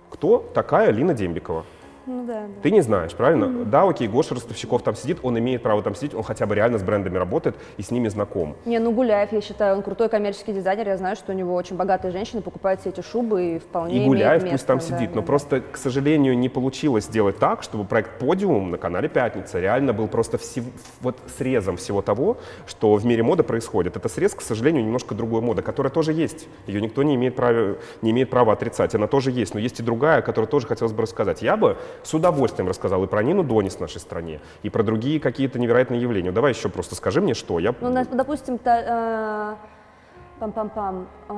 [0.09, 1.63] Кто такая Лина Дембикова?
[2.07, 2.47] Ну да.
[2.47, 2.61] да.
[2.63, 3.45] Ты не знаешь, правильно?
[3.45, 3.65] Mm-hmm.
[3.65, 6.79] Да, окей, Гоша Ростовщиков там сидит, он имеет право там сидеть, он хотя бы реально
[6.79, 8.55] с брендами работает и с ними знаком.
[8.65, 11.75] Не, ну Гуляев, я считаю, он крутой коммерческий дизайнер, я знаю, что у него очень
[11.75, 15.09] богатые женщины покупают все эти шубы и вполне И Гуляев место, пусть там да, сидит,
[15.09, 15.27] да, но да.
[15.27, 20.07] просто, к сожалению, не получилось сделать так, чтобы проект «Подиум» на канале «Пятница» реально был
[20.07, 20.63] просто всев...
[21.01, 23.97] вот срезом всего того, что в мире моды происходит.
[23.97, 26.47] Это срез, к сожалению, немножко другой моды, которая тоже есть.
[26.67, 28.95] Ее никто не имеет права, не имеет права отрицать.
[28.95, 31.41] Она тоже есть, но есть и другая, которую тоже хотелось бы рассказать.
[31.41, 35.19] Я бы с удовольствием рассказал и про Нину Донис в нашей стране, и про другие
[35.19, 36.31] какие-то невероятные явления.
[36.31, 37.73] Давай еще просто скажи мне, что я...
[37.79, 41.33] Ну, допустим, та, э, пам-пам-пам, э,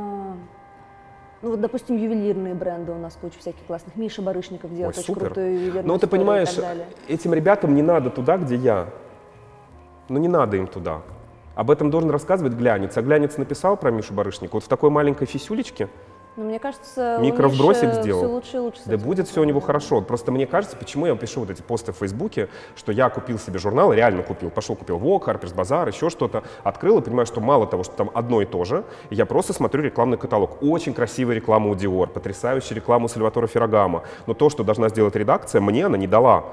[1.42, 3.96] ну вот, допустим, ювелирные бренды у нас куча всяких классных.
[3.96, 5.28] Миша Барышников делает Ой, очень супер.
[5.28, 6.58] крутую ювелирную Ну ты понимаешь,
[7.08, 8.88] этим ребятам не надо туда, где я.
[10.10, 11.02] Ну не надо им туда.
[11.56, 12.98] Об этом должен рассказывать глянец.
[12.98, 15.90] А глянец написал про Мишу Барышникова вот в такой маленькой фисюлечке,
[16.36, 18.22] но мне кажется, микровбросик сделал.
[18.22, 18.82] Все лучше и лучше.
[18.86, 20.02] Да будет все у него хорошо.
[20.02, 23.60] Просто мне кажется, почему я пишу вот эти посты в Фейсбуке, что я купил себе
[23.60, 24.50] журнал, реально купил.
[24.50, 26.44] Пошел, купил Vogue, Harper's Bazaar, еще что-то.
[26.64, 29.84] Открыл и понимаю, что мало того, что там одно и то же, я просто смотрю
[29.84, 30.62] рекламный каталог.
[30.62, 34.04] Очень красивая реклама у Dior, потрясающая реклама у Сальватора Феррагамо.
[34.26, 36.46] Но то, что должна сделать редакция, мне она не дала.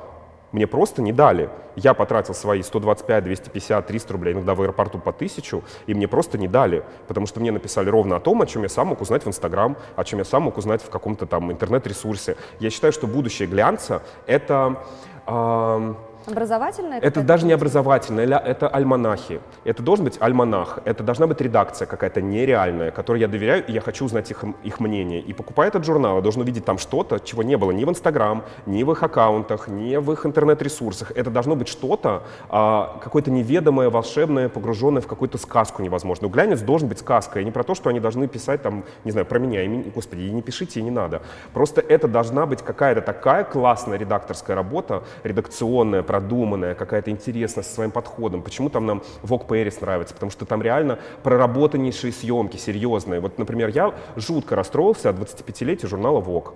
[0.53, 1.51] Мне просто не дали.
[1.75, 6.39] Я потратил свои 125, 250, 300 рублей, иногда в аэропорту по 1000, и мне просто
[6.39, 9.25] не дали, потому что мне написали ровно о том, о чем я сам мог узнать
[9.25, 12.37] в Инстаграм, о чем я сам мог узнать в каком-то там интернет-ресурсе.
[12.61, 14.83] Я считаю, что будущее глянца— это...
[15.27, 15.95] Э,
[16.27, 16.99] Образовательное?
[16.99, 19.41] Это даже не образовательное, это альманахи.
[19.65, 23.81] Это должен быть альманах, это должна быть редакция какая-то нереальная, которой я доверяю, и я
[23.81, 25.21] хочу узнать их, их мнение.
[25.21, 28.45] И покупая этот журнал, я должен увидеть там что-то, чего не было ни в Инстаграм,
[28.67, 31.13] ни в их аккаунтах, ни в их интернет-ресурсах.
[31.15, 36.31] Это должно быть что-то, а, какое-то неведомое, волшебное, погруженное в какую-то сказку невозможную.
[36.31, 39.27] Глянец должен быть сказкой, и не про то, что они должны писать там, не знаю,
[39.27, 39.63] про меня.
[39.63, 41.23] И, господи, и не пишите, и не надо.
[41.53, 47.91] Просто это должна быть какая-то такая классная редакторская работа, редакционная, продуманная, какая-то интересная со своим
[47.91, 48.43] подходом.
[48.43, 50.15] Почему там нам Vogue Paris нравится?
[50.15, 53.21] Потому что там реально проработаннейшие съемки, серьезные.
[53.21, 56.55] Вот, например, я жутко расстроился от 25-летия журнала Vogue.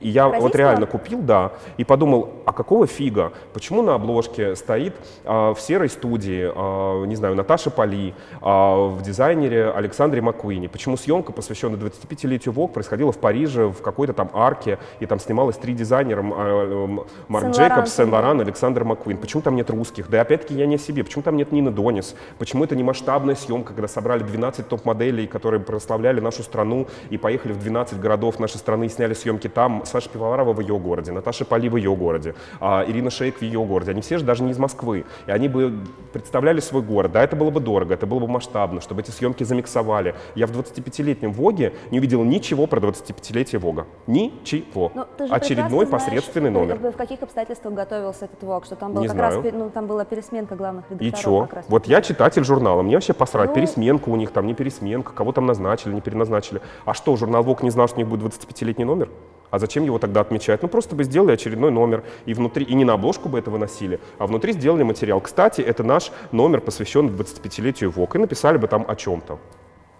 [0.00, 3.32] И я вот реально купил, да, и подумал, а какого фига?
[3.52, 4.94] Почему на обложке стоит
[5.24, 10.68] а, в серой студии, а, не знаю, Наташа Поли, а, в дизайнере Александре Маккуине?
[10.68, 15.56] Почему съемка, посвященная 25-летию ВОК, происходила в Париже, в какой-то там арке, и там снималось
[15.56, 19.18] три дизайнера, а, Марк Джейкобс, Сен-Лоран, Александр Маккуин?
[19.18, 20.08] Почему там нет русских?
[20.10, 21.04] Да опять-таки я не о себе.
[21.04, 22.14] Почему там нет Нины Донис?
[22.38, 27.52] Почему это не масштабная съемка, когда собрали 12 топ-моделей, которые прославляли нашу страну, и поехали
[27.52, 31.10] в 12 городов нашей страны и сняли съемки там, с Саша Пивоварова в ее городе,
[31.10, 33.92] Наташа Поли в ее городе, а, Ирина Шейк в ее городе.
[33.92, 35.06] Они все же даже не из Москвы.
[35.26, 35.72] И они бы
[36.12, 37.12] представляли свой город.
[37.12, 40.14] Да, это было бы дорого, это было бы масштабно, чтобы эти съемки замиксовали.
[40.34, 43.86] Я в 25-летнем Воге не увидел ничего про 25-летие Вога.
[44.06, 44.92] Ничего.
[45.18, 46.92] Же Очередной прекрасно знаешь, посредственный как бы, номер.
[46.92, 49.42] В каких обстоятельствах готовился этот ВОК, что там было Не как знаю.
[49.42, 51.48] раз, ну, там была пересменка главных И редакторов.
[51.48, 51.64] как раз.
[51.68, 55.32] Вот я читатель журнала, мне вообще посрать, Ну- пересменка у них там, не пересменка, кого
[55.32, 56.60] там назначили, не переназначили.
[56.84, 59.08] А что, журнал ВОК не знал, что у них будет 25-летний номер?
[59.50, 60.62] А зачем его тогда отмечать?
[60.62, 64.00] Ну просто бы сделали очередной номер и внутри, и не на обложку бы это выносили,
[64.18, 65.20] а внутри сделали материал.
[65.20, 69.38] Кстати, это наш номер, посвященный 25-летию ВОК, и написали бы там о чем-то.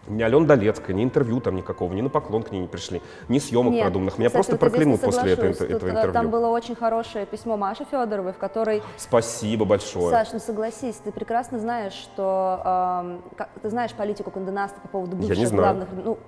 [0.09, 3.39] Ни Алена Долецкая, ни интервью там никакого, ни на поклон к ней не пришли, ни
[3.39, 4.19] съемок Нет, продуманных.
[4.19, 6.13] Меня кстати, просто вот проклянут после этого, этого э, интервью.
[6.13, 10.11] Там было очень хорошее письмо Маши Федоровой, в которой Спасибо большое.
[10.11, 15.23] Саш, ну согласись, ты прекрасно знаешь, что как- ты знаешь политику Канденаста по поводу Я
[15.23, 15.63] бывших не знаю.
[15.63, 16.19] главных, ну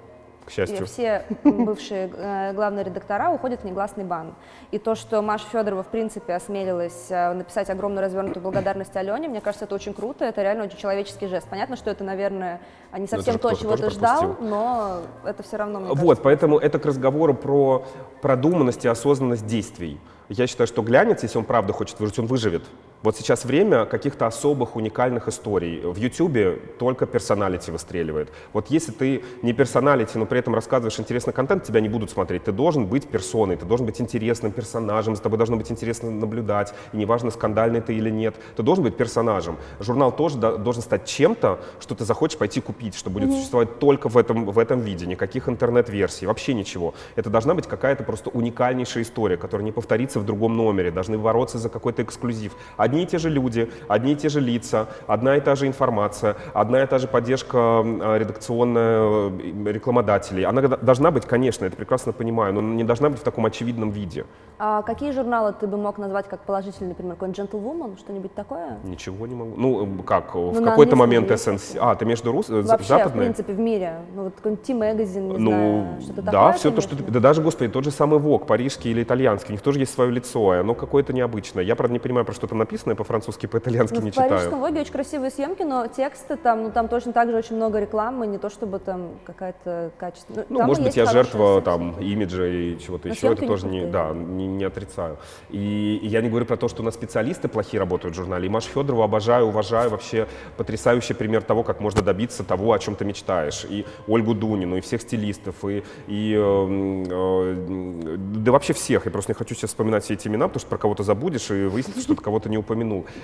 [0.49, 0.83] К счастью.
[0.83, 4.35] и все бывшие э, главные редактора уходят в негласный бан.
[4.71, 9.43] И то, что Маша Федорова, в принципе, осмелилась э, написать огромную развернутую благодарность Алене, мне
[9.43, 11.47] кажется, это очень круто, это реально очень человеческий жест.
[11.51, 12.61] Понятно, что это, наверное,
[12.97, 16.79] не это совсем то, чего ты ждал, но это все равно, Вот, кажется, поэтому это
[16.79, 17.85] к разговору про
[18.23, 20.01] продуманность и осознанность действий.
[20.31, 22.63] Я считаю, что глянец, если он правда хочет выжить, он выживет.
[23.05, 25.81] Вот сейчас время каких-то особых уникальных историй.
[25.83, 28.33] В Ютубе только персоналити выстреливает.
[28.53, 32.43] Вот если ты не персоналити, но при этом рассказываешь интересный контент, тебя не будут смотреть.
[32.45, 36.75] Ты должен быть персоной, ты должен быть интересным персонажем, за тобой должно быть интересно наблюдать.
[36.93, 39.59] И неважно, скандальный ты или нет, ты должен быть персонажем.
[39.79, 44.09] Журнал тоже до- должен стать чем-то, что ты захочешь пойти купить, что будет существовать только
[44.09, 46.95] в этом, в этом виде, никаких интернет-версий, вообще ничего.
[47.15, 51.59] Это должна быть какая-то просто уникальнейшая история, которая не повторится в другом номере, должны бороться
[51.59, 52.57] за какой-то эксклюзив.
[52.89, 56.37] Одни и те же люди, одни и те же лица, одна и та же информация,
[56.55, 60.47] одна и та же поддержка а, редакционная э, рекламодателей.
[60.47, 64.25] Она должна быть, конечно, это прекрасно понимаю, но не должна быть в таком очевидном виде.
[64.59, 68.79] А какие журналы ты бы мог назвать как положительный, например, какой-нибудь Gentlewoman, что-нибудь такое?
[68.85, 69.53] Ничего не могу.
[69.57, 71.77] Ну, э, как, в Ну, на какой-то момент СНС...
[71.79, 72.49] А, ты между рус...
[72.49, 73.25] э, Вообще, в западной?
[73.25, 73.97] принципе, в мире.
[74.15, 76.53] Ну, вот какой-нибудь T-Magazine, не Ну, знаю, что-то да, такое.
[76.55, 77.11] все то, ты что в?
[77.11, 80.11] Да даже, господи, тот же самый ВОК, парижский или итальянский, у них тоже есть свое
[80.11, 81.63] лицо, и оно какое-то необычное.
[81.63, 84.39] Я, правда, не понимаю, про что там написано, я по-французски, по-итальянски Ну, не в парижском
[84.39, 84.61] читаю.
[84.61, 88.27] Воге очень красивые съемки, но тексты там, ну, там точно так же очень много рекламы,
[88.27, 90.47] не то чтобы там какая-то качественная.
[90.49, 94.47] Ну, может быть, я жертва там имиджа и чего-то еще, это тоже не, да, не,
[94.47, 95.19] не отрицаю.
[95.51, 98.47] И, и я не говорю про то, что у нас специалисты плохие работают в журнале.
[98.47, 100.27] И Машу Федорову обожаю, уважаю, вообще
[100.57, 103.65] потрясающий пример того, как можно добиться того, о чем ты мечтаешь.
[103.69, 109.07] И Ольгу Дунину, и всех стилистов, и, и э, э, да вообще всех.
[109.07, 111.65] Я просто не хочу сейчас вспоминать все эти имена, потому что про кого-то забудешь и
[111.65, 112.68] выяснится, что ты кого-то не упомянул.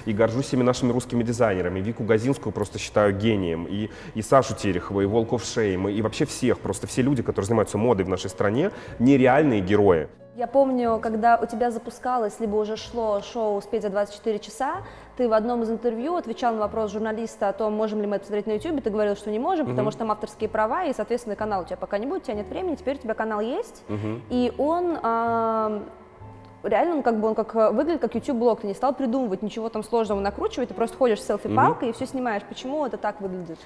[0.07, 1.81] И горжусь всеми нашими русскими дизайнерами.
[1.81, 3.67] Вику Газинскую просто считаю гением.
[3.67, 6.61] И, и Сашу Терехова, и Волков Шейм, и вообще всех.
[6.61, 10.09] Просто все люди, которые занимаются модой в нашей стране, нереальные герои.
[10.37, 14.79] Я помню, когда у тебя запускалось, либо уже шло шоу «Успеть за 24 часа»,
[15.17, 18.25] ты в одном из интервью отвечал на вопрос журналиста о том, можем ли мы это
[18.25, 21.37] посмотреть на YouTube, ты говорил, что не можем, потому что там авторские права, и, соответственно,
[21.37, 23.85] канал у тебя пока не будет, у тебя нет времени, теперь у тебя канал есть,
[24.29, 25.85] и он а,
[26.65, 29.69] реально, он как бы он как э, выглядит как YouTube-блог, ты не стал придумывать ничего
[29.69, 32.43] там сложного накручивать, ты просто ходишь с селфи-палкой и все снимаешь.
[32.49, 33.59] Почему это так выглядит?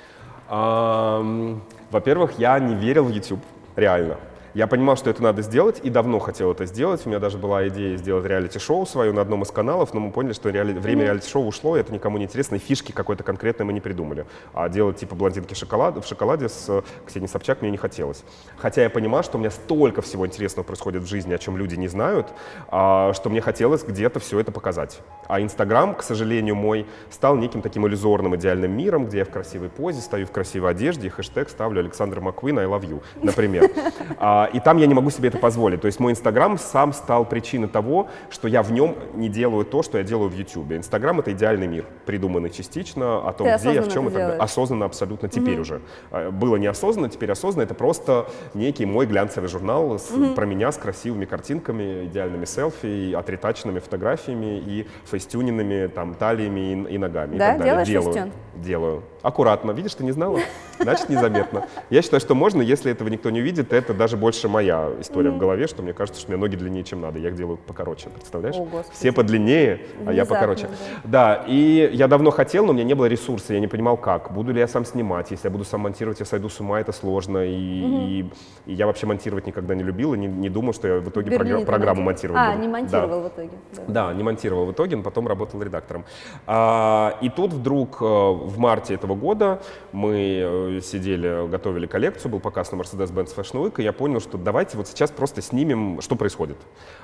[1.90, 3.40] Во-первых, я не верил в YouTube,
[3.76, 4.16] реально.
[4.54, 7.04] Я понимал, что это надо сделать, и давно хотел это сделать.
[7.04, 10.32] У меня даже была идея сделать реалити-шоу свое на одном из каналов, но мы поняли,
[10.32, 13.72] что реали- время реалити-шоу ушло, и это никому не интересно, и фишки какой-то конкретной мы
[13.72, 14.26] не придумали.
[14.54, 18.24] А делать типа блондинки шоколад, в шоколаде с э, Ксенией Собчак мне не хотелось.
[18.56, 21.76] Хотя я понимал, что у меня столько всего интересного происходит в жизни, о чем люди
[21.76, 22.28] не знают,
[22.68, 25.00] а, что мне хотелось где-то все это показать.
[25.26, 29.68] А Инстаграм, к сожалению, мой стал неким таким иллюзорным идеальным миром, где я в красивой
[29.68, 33.70] позе, стою в красивой одежде, и хэштег ставлю Александр Маквин I love you, например.
[34.20, 35.80] А, И там я не могу себе это позволить.
[35.80, 39.82] То есть мой Инстаграм сам стал причиной того, что я в нем не делаю то,
[39.82, 40.76] что я делаю в Ютубе.
[40.76, 44.12] Инстаграм— это идеальный мир, придуманный частично о том, Ты где я, в чем это и
[44.12, 44.26] так далее.
[44.36, 44.42] делаешь.
[44.42, 45.80] Осознанно абсолютно теперь уже.
[46.10, 47.64] А, Было неосознанно, теперь осознанно.
[47.64, 53.12] Это просто некий мой глянцевый журнал с- про меня с красивыми картинками, идеальными селфи, и
[53.14, 54.86] отретаченными фотографиями и
[55.22, 57.34] фейстюненными там талиями и, и ногами.
[57.36, 57.48] и Да?
[57.52, 57.84] так далее.
[57.84, 58.12] Делаю.
[58.12, 58.32] фейстюн?
[58.56, 59.02] Делаю.
[59.22, 59.72] Аккуратно.
[59.72, 60.38] Видишь, ты не знала?
[60.78, 61.66] Значит, незаметно.
[61.90, 65.38] Я считаю, что можно, если этого никто не увидит, это даже больше моя история в
[65.38, 67.18] голове, что мне кажется, что у меня ноги длиннее, чем надо.
[67.18, 68.56] Я их делаю покороче, представляешь?
[68.56, 68.94] О, Господи.
[68.96, 70.68] Все подлиннее, а я Внезапно, покороче.
[71.04, 74.32] Да, и я давно хотел, но у меня не было ресурса, я не понимал, как.
[74.32, 75.30] Буду ли я сам снимать?
[75.30, 77.38] Если я буду сам монтировать, я сойду с ума, это сложно.
[77.46, 78.30] И, и-
[78.66, 81.30] и я вообще монтировать никогда не любил, и не, не думал, что я в итоге
[81.36, 82.38] програ- программу монтировал.
[82.40, 82.60] А, буду.
[82.62, 82.72] не Да.
[82.72, 83.50] монтировал в итоге.
[83.76, 83.82] да.
[84.08, 86.04] Да, не монтировал в итоге, но потом работал редактором.
[86.46, 89.60] А, и тут вдруг э, в марте этого года
[89.92, 90.42] мы
[90.76, 94.38] э, сидели, готовили коллекцию, был показ на Mercedes-Benz Fashion Week, и я понял, понял, что
[94.38, 96.56] давайте вот сейчас просто снимем, что происходит.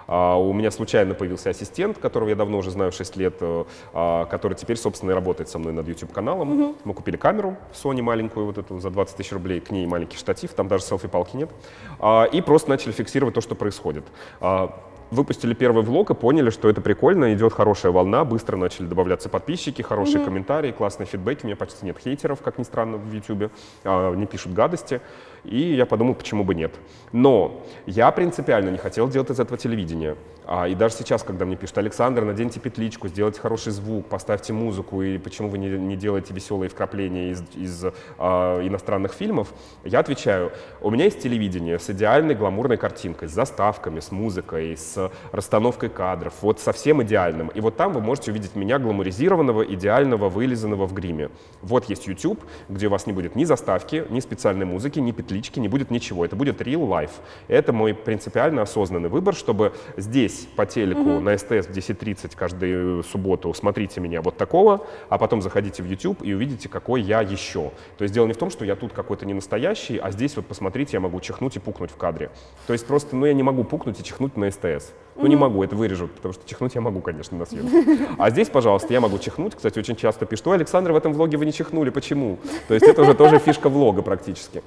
[0.06, 4.24] А, у меня случайно появился ассистент, которого я давно уже знаю 6 лет, э, а,
[4.26, 6.52] который теперь, собственно, и работает со мной над YouTube-каналом.
[6.52, 6.74] Угу.
[6.84, 10.52] Мы купили камеру Sony маленькую, вот эту, за 20 тысяч рублей, к ней маленький штатив,
[10.54, 11.50] там даже селфи-палки нет.
[11.98, 14.04] А, и просто начали фиксировать то, что происходит.
[14.40, 14.68] А,
[15.14, 19.82] выпустили первый влог и поняли, что это прикольно, идет хорошая волна, быстро начали добавляться подписчики,
[19.82, 20.24] хорошие mm-hmm.
[20.24, 23.50] комментарии, классные фидбэки, у меня почти нет хейтеров, как ни странно, в YouTube,
[23.84, 25.00] а, не пишут гадости.
[25.44, 26.74] И я подумал, почему бы нет.
[27.12, 30.16] Но я принципиально не хотел делать из этого телевидения.
[30.46, 35.02] А, и даже сейчас, когда мне пишут, Александр, наденьте петличку, сделайте хороший звук, поставьте музыку,
[35.02, 37.84] и почему вы не, не делаете веселые вкрапления из, из
[38.18, 39.52] а, иностранных фильмов,
[39.84, 45.10] я отвечаю, у меня есть телевидение с идеальной гламурной картинкой, с заставками, с музыкой, с
[45.32, 47.48] расстановкой кадров, вот совсем идеальным.
[47.48, 51.30] И вот там вы можете увидеть меня гламуризированного, идеального, вылизанного в гриме.
[51.62, 55.58] Вот есть YouTube, где у вас не будет ни заставки, ни специальной музыки, ни петлички,
[55.58, 56.24] не будет ничего.
[56.24, 57.12] Это будет real life.
[57.48, 61.20] Это мой принципиально осознанный выбор, чтобы здесь здесь по телеку угу.
[61.20, 66.22] на СТС в 10.30 каждую субботу смотрите меня вот такого, а потом заходите в YouTube
[66.22, 67.72] и увидите, какой я еще.
[67.96, 70.46] То есть дело не в том, что я тут какой-то не настоящий, а здесь вот
[70.46, 72.30] посмотрите, я могу чихнуть и пукнуть в кадре.
[72.66, 74.92] То есть просто, ну я не могу пукнуть и чихнуть на СТС.
[75.16, 75.26] Ну угу.
[75.28, 78.06] не могу, это вырежут, потому что чихнуть я могу, конечно, на съемке.
[78.18, 79.54] А здесь, пожалуйста, я могу чихнуть.
[79.54, 82.38] Кстати, очень часто пишут, ой, Александр, в этом влоге вы не чихнули, почему?
[82.68, 84.62] То есть это уже тоже фишка влога практически.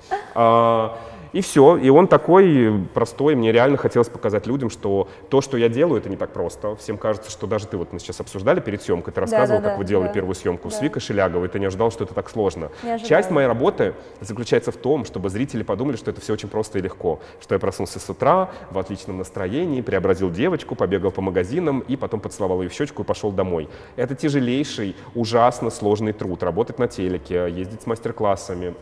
[1.34, 1.78] И все.
[1.78, 3.36] И он такой простой.
[3.36, 6.76] Мне реально хотелось показать людям, что то, что я делаю, это не так просто.
[6.76, 9.70] Всем кажется, что даже ты вот мы сейчас обсуждали перед съемкой, ты рассказывал, да, да,
[9.70, 10.14] как вы делали да.
[10.14, 10.76] первую съемку да.
[10.76, 12.70] с Викой Шеляговой, ты не ожидал, что это так сложно.
[13.06, 16.82] Часть моей работы заключается в том, чтобы зрители подумали, что это все очень просто и
[16.82, 17.20] легко.
[17.42, 22.20] Что я проснулся с утра в отличном настроении, преобразил девочку, побегал по магазинам и потом
[22.20, 23.70] поцеловал ее в щечку и пошел домой.
[23.96, 26.44] Это тяжелейший, ужасно сложный труд.
[26.44, 28.76] Работать на телеке, ездить с мастер-классами,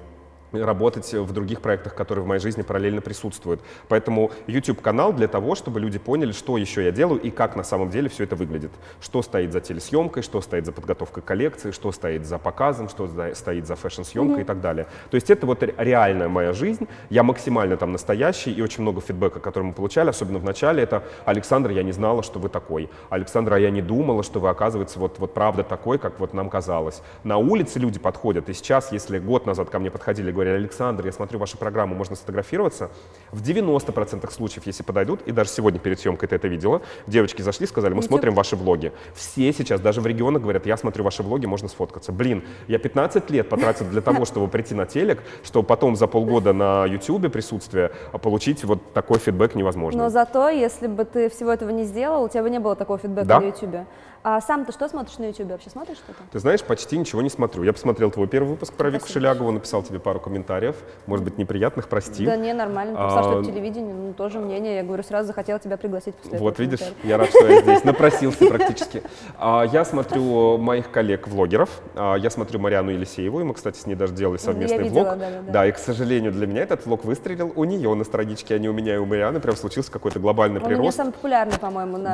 [0.51, 3.61] работать в других проектах, которые в моей жизни параллельно присутствуют.
[3.87, 7.89] Поэтому YouTube-канал для того, чтобы люди поняли, что еще я делаю и как на самом
[7.89, 8.71] деле все это выглядит.
[9.01, 13.67] Что стоит за телесъемкой, что стоит за подготовкой коллекции, что стоит за показом, что стоит
[13.67, 14.41] за фэшн-съемкой mm-hmm.
[14.41, 14.87] и так далее.
[15.09, 16.87] То есть это вот реальная моя жизнь.
[17.09, 21.03] Я максимально там настоящий и очень много фидбэка, который мы получали, особенно в начале, это
[21.25, 22.89] «Александр, я не знала, что вы такой».
[23.09, 26.49] «Александр, а я не думала, что вы, оказывается, вот, вот правда такой, как вот нам
[26.49, 27.01] казалось».
[27.23, 31.11] На улице люди подходят, и сейчас, если год назад ко мне подходили говорили, Александр, я
[31.11, 32.91] смотрю вашу программу, можно сфотографироваться.
[33.31, 37.65] В 90% случаев, если подойдут, и даже сегодня перед съемкой ты это видела, девочки зашли,
[37.65, 38.09] сказали, мы YouTube.
[38.09, 38.91] смотрим ваши влоги.
[39.15, 42.11] Все сейчас, даже в регионах говорят, я смотрю ваши влоги, можно сфоткаться.
[42.11, 46.53] Блин, я 15 лет потратил для того, чтобы прийти на телек, чтобы потом за полгода
[46.53, 50.03] на YouTube присутствие получить вот такой фидбэк невозможно.
[50.03, 52.99] Но зато, если бы ты всего этого не сделал, у тебя бы не было такого
[52.99, 53.39] фидбэка да?
[53.39, 53.87] на YouTube.
[54.27, 55.51] А сам ты что смотришь на YouTube?
[55.51, 56.17] Вообще смотришь что-то?
[56.31, 57.61] Ты знаешь, почти ничего не смотрю.
[57.61, 61.87] Я посмотрел твой первый выпуск про Вику Шелягову, написал тебе пару комментариев, может быть, неприятных,
[61.87, 62.25] прости.
[62.25, 62.93] Да не, нормально.
[62.99, 64.77] Написал, а, что телевидение, ну, тоже мнение.
[64.77, 68.47] Я говорю, сразу захотела тебя пригласить после Вот видишь, я рад, что я здесь, напросился
[68.47, 69.03] практически.
[69.37, 73.93] А, я смотрю моих коллег-влогеров, а, я смотрю Мариану Елисееву, и мы, кстати, с ней
[73.93, 75.07] даже делали совместный влог.
[75.49, 78.69] Да, и, к сожалению, для меня этот влог выстрелил у нее на страничке, а не
[78.69, 79.39] у меня и у Марианы.
[79.39, 80.79] Прям случился какой-то глобальный прирост.
[80.79, 82.11] У нее самый популярный, по-моему, на.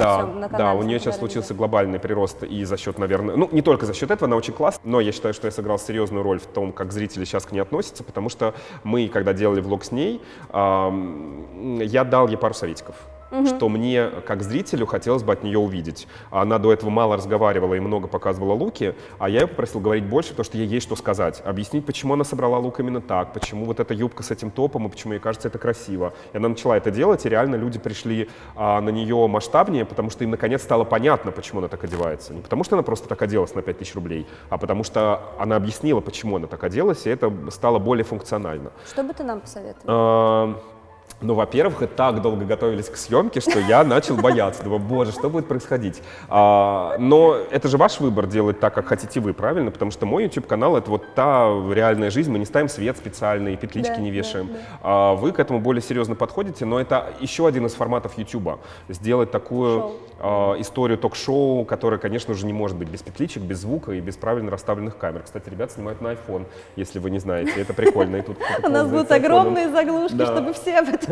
[0.49, 3.93] Да, у нее сейчас случился глобальный прирост и за счет, наверное, ну, не только за
[3.93, 6.71] счет этого, она очень классная, но я считаю, что я сыграл серьезную роль в том,
[6.71, 10.21] как зрители сейчас к ней относятся, потому что мы, когда делали влог с ней,
[10.53, 12.95] я дал ей пару советиков
[13.31, 13.47] угу.
[13.47, 16.07] что мне, как зрителю, хотелось бы от нее увидеть.
[16.29, 20.31] Она до этого мало разговаривала и много показывала луки, а я ее попросил говорить больше,
[20.31, 21.41] потому что ей есть что сказать.
[21.45, 24.89] Объяснить, почему она собрала лук именно так, почему вот эта юбка с этим топом, и
[24.89, 26.13] почему ей кажется это красиво.
[26.33, 30.23] И она начала это делать, и реально люди пришли а, на нее масштабнее, потому что
[30.23, 32.33] им наконец стало понятно, почему она так одевается.
[32.33, 36.01] Не потому что она просто так оделась на 5000 рублей, а потому что она объяснила,
[36.01, 38.71] почему она так оделась, и это стало более функционально.
[38.87, 40.55] Что бы ты нам посоветовал?
[41.21, 44.63] Ну, во-первых, и так долго готовились к съемке, что я начал бояться.
[44.63, 46.01] Думаю, боже, что будет происходить?
[46.29, 49.69] А, но это же ваш выбор делать так, как хотите вы, правильно?
[49.69, 52.31] Потому что мой YouTube-канал— это вот та реальная жизнь.
[52.31, 54.47] Мы не ставим свет специальный, петлички да, не вешаем.
[54.47, 54.59] Да, да.
[54.81, 58.59] А, вы к этому более серьезно подходите, но это еще один из форматов YouTube.
[58.89, 63.91] Сделать такую а, историю ток-шоу, которая, конечно же, не может быть без петличек, без звука
[63.91, 65.21] и без правильно расставленных камер.
[65.23, 66.45] Кстати, ребят снимают на iPhone,
[66.75, 67.53] если вы не знаете.
[67.61, 68.15] Это прикольно.
[68.15, 71.10] И тут У нас будут огромные заглушки, чтобы все об этом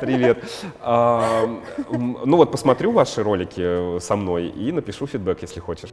[0.00, 0.44] Привет.
[0.80, 1.48] А,
[1.90, 5.90] ну вот посмотрю ваши ролики со мной и напишу фидбэк, если хочешь.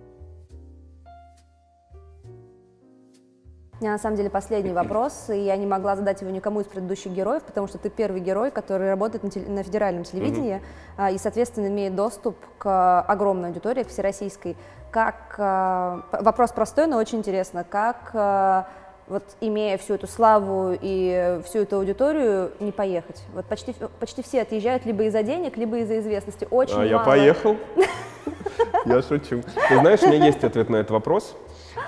[3.79, 6.65] У меня на самом деле последний вопрос, и я не могла задать его никому из
[6.65, 10.61] предыдущих героев, потому что ты первый герой, который работает на, теле, на федеральном телевидении
[10.97, 11.13] mm-hmm.
[11.13, 14.55] и, соответственно, имеет доступ к огромной аудитории, к всероссийской.
[14.91, 17.65] Как, а, вопрос простой, но очень интересно.
[17.65, 18.67] Как а,
[19.07, 23.23] вот имея всю эту славу и всю эту аудиторию, не поехать?
[23.33, 26.47] Вот почти, почти все отъезжают либо из-за денег, либо из-за известности.
[26.49, 26.87] Очень А, мало.
[26.87, 27.57] я поехал.
[28.85, 29.41] Я шучу.
[29.69, 31.35] Ты знаешь, у меня есть ответ на этот вопрос.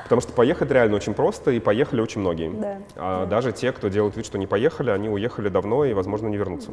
[0.03, 2.49] Потому что поехать реально очень просто, и поехали очень многие.
[2.49, 2.77] Да.
[2.95, 6.37] А даже те, кто делает вид, что не поехали, они уехали давно и, возможно, не
[6.37, 6.71] вернутся.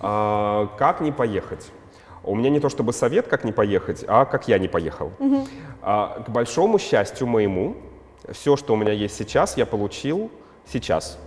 [0.00, 1.70] А, как не поехать?
[2.22, 5.12] У меня не то чтобы совет, как не поехать, а как я не поехал.
[5.82, 7.76] А, к большому счастью моему,
[8.32, 10.30] все, что у меня есть сейчас, я получил
[10.66, 11.18] сейчас,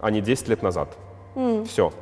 [0.00, 0.96] а не 10 лет назад.
[1.66, 1.92] Все.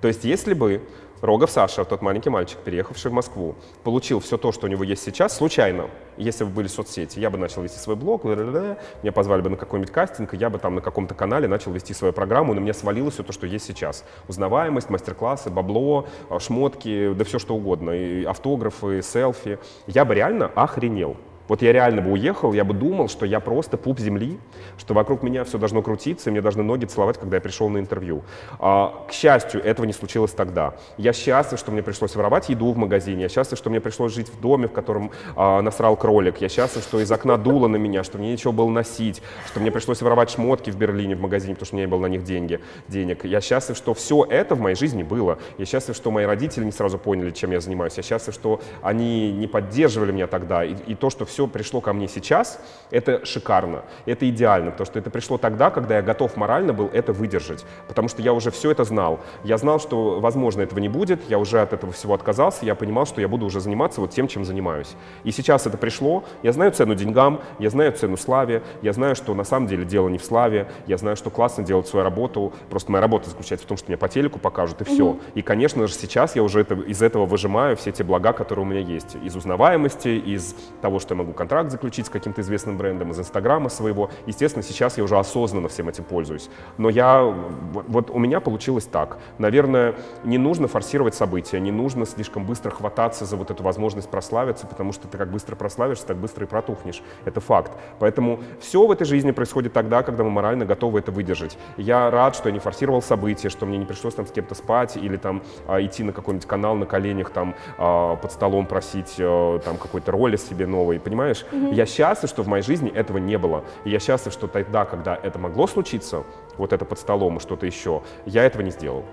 [0.00, 0.82] То есть, если бы
[1.22, 5.02] Рогов Саша, тот маленький мальчик, переехавший в Москву, получил все то, что у него есть
[5.02, 5.88] сейчас, случайно,
[6.18, 9.90] если бы были соцсети, я бы начал вести свой блог, меня позвали бы на какой-нибудь
[9.90, 12.74] кастинг, и я бы там на каком-то канале начал вести свою программу, и на меня
[12.74, 14.04] свалилось все то, что есть сейчас.
[14.28, 16.06] Узнаваемость, мастер-классы, бабло,
[16.40, 19.58] шмотки, да все что угодно, и автографы, и селфи.
[19.86, 21.16] Я бы реально охренел.
[21.48, 24.38] Вот я реально бы уехал, я бы думал, что я просто пуп земли,
[24.78, 27.78] что вокруг меня все должно крутиться, и мне должны ноги целовать, когда я пришел на
[27.78, 28.22] интервью.
[28.58, 30.74] А, к счастью, этого не случилось тогда.
[30.96, 34.28] Я счастлив, что мне пришлось воровать еду в магазине, я счастлив, что мне пришлось жить
[34.28, 38.04] в доме, в котором а, насрал кролик, я счастлив, что из окна дуло на меня,
[38.04, 41.66] что мне нечего было носить, что мне пришлось воровать шмотки в Берлине в магазине, потому
[41.66, 43.24] что у меня не было на них деньги, денег.
[43.24, 45.38] Я счастлив, что все это в моей жизни было.
[45.58, 47.94] Я счастлив, что мои родители не сразу поняли, чем я занимаюсь.
[47.96, 50.64] Я счастлив, что они не поддерживали меня тогда.
[50.64, 52.60] И, и то, что все пришло ко мне сейчас,
[52.92, 57.12] это шикарно, это идеально, потому что это пришло тогда, когда я готов морально был это
[57.12, 59.18] выдержать, потому что я уже все это знал.
[59.42, 63.04] Я знал, что, возможно, этого не будет, я уже от этого всего отказался, я понимал,
[63.04, 64.94] что я буду уже заниматься вот тем, чем занимаюсь.
[65.24, 69.34] И сейчас это пришло, я знаю цену деньгам, я знаю цену славе, я знаю, что
[69.34, 72.92] на самом деле дело не в славе, я знаю, что классно делать свою работу, просто
[72.92, 75.18] моя работа заключается в том, что меня по телеку покажут, и все.
[75.34, 78.68] И, конечно же, сейчас я уже это, из этого выжимаю все те блага, которые у
[78.68, 79.16] меня есть.
[79.24, 83.68] Из узнаваемости, из того, что я могу контракт заключить с каким-то известным брендом, из Инстаграма
[83.68, 84.10] своего.
[84.26, 86.50] Естественно, сейчас я уже осознанно всем этим пользуюсь.
[86.78, 89.18] Но я, вот, у меня получилось так.
[89.38, 89.94] Наверное,
[90.24, 94.92] не нужно форсировать события, не нужно слишком быстро хвататься за вот эту возможность прославиться, потому
[94.92, 97.02] что ты как быстро прославишься, так быстро и протухнешь.
[97.24, 97.72] Это факт.
[97.98, 101.58] Поэтому все в этой жизни происходит тогда, когда мы морально готовы это выдержать.
[101.76, 104.96] Я рад, что я не форсировал события, что мне не пришлось там с кем-то спать
[104.96, 109.58] или там а, идти на какой-нибудь канал на коленях там а, под столом просить а,
[109.58, 111.46] там какой-то роли себе новый, понимаешь?
[111.72, 113.64] Я счастлив, что в моей жизни этого не было.
[113.84, 116.24] И я счастлив, что тогда, когда это могло случиться,
[116.56, 119.04] вот это под столом и что-то еще, я этого не сделал.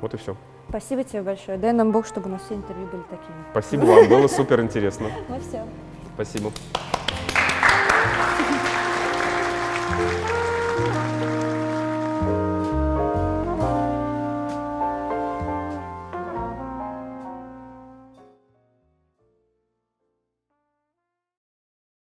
[0.00, 0.36] Вот и все.
[0.68, 1.58] Спасибо тебе большое.
[1.58, 3.36] Дай нам Бог, чтобы у нас все интервью были такими.
[3.50, 5.08] Спасибо вам, было супер интересно.
[5.28, 5.64] Ну все.
[6.14, 6.52] Спасибо.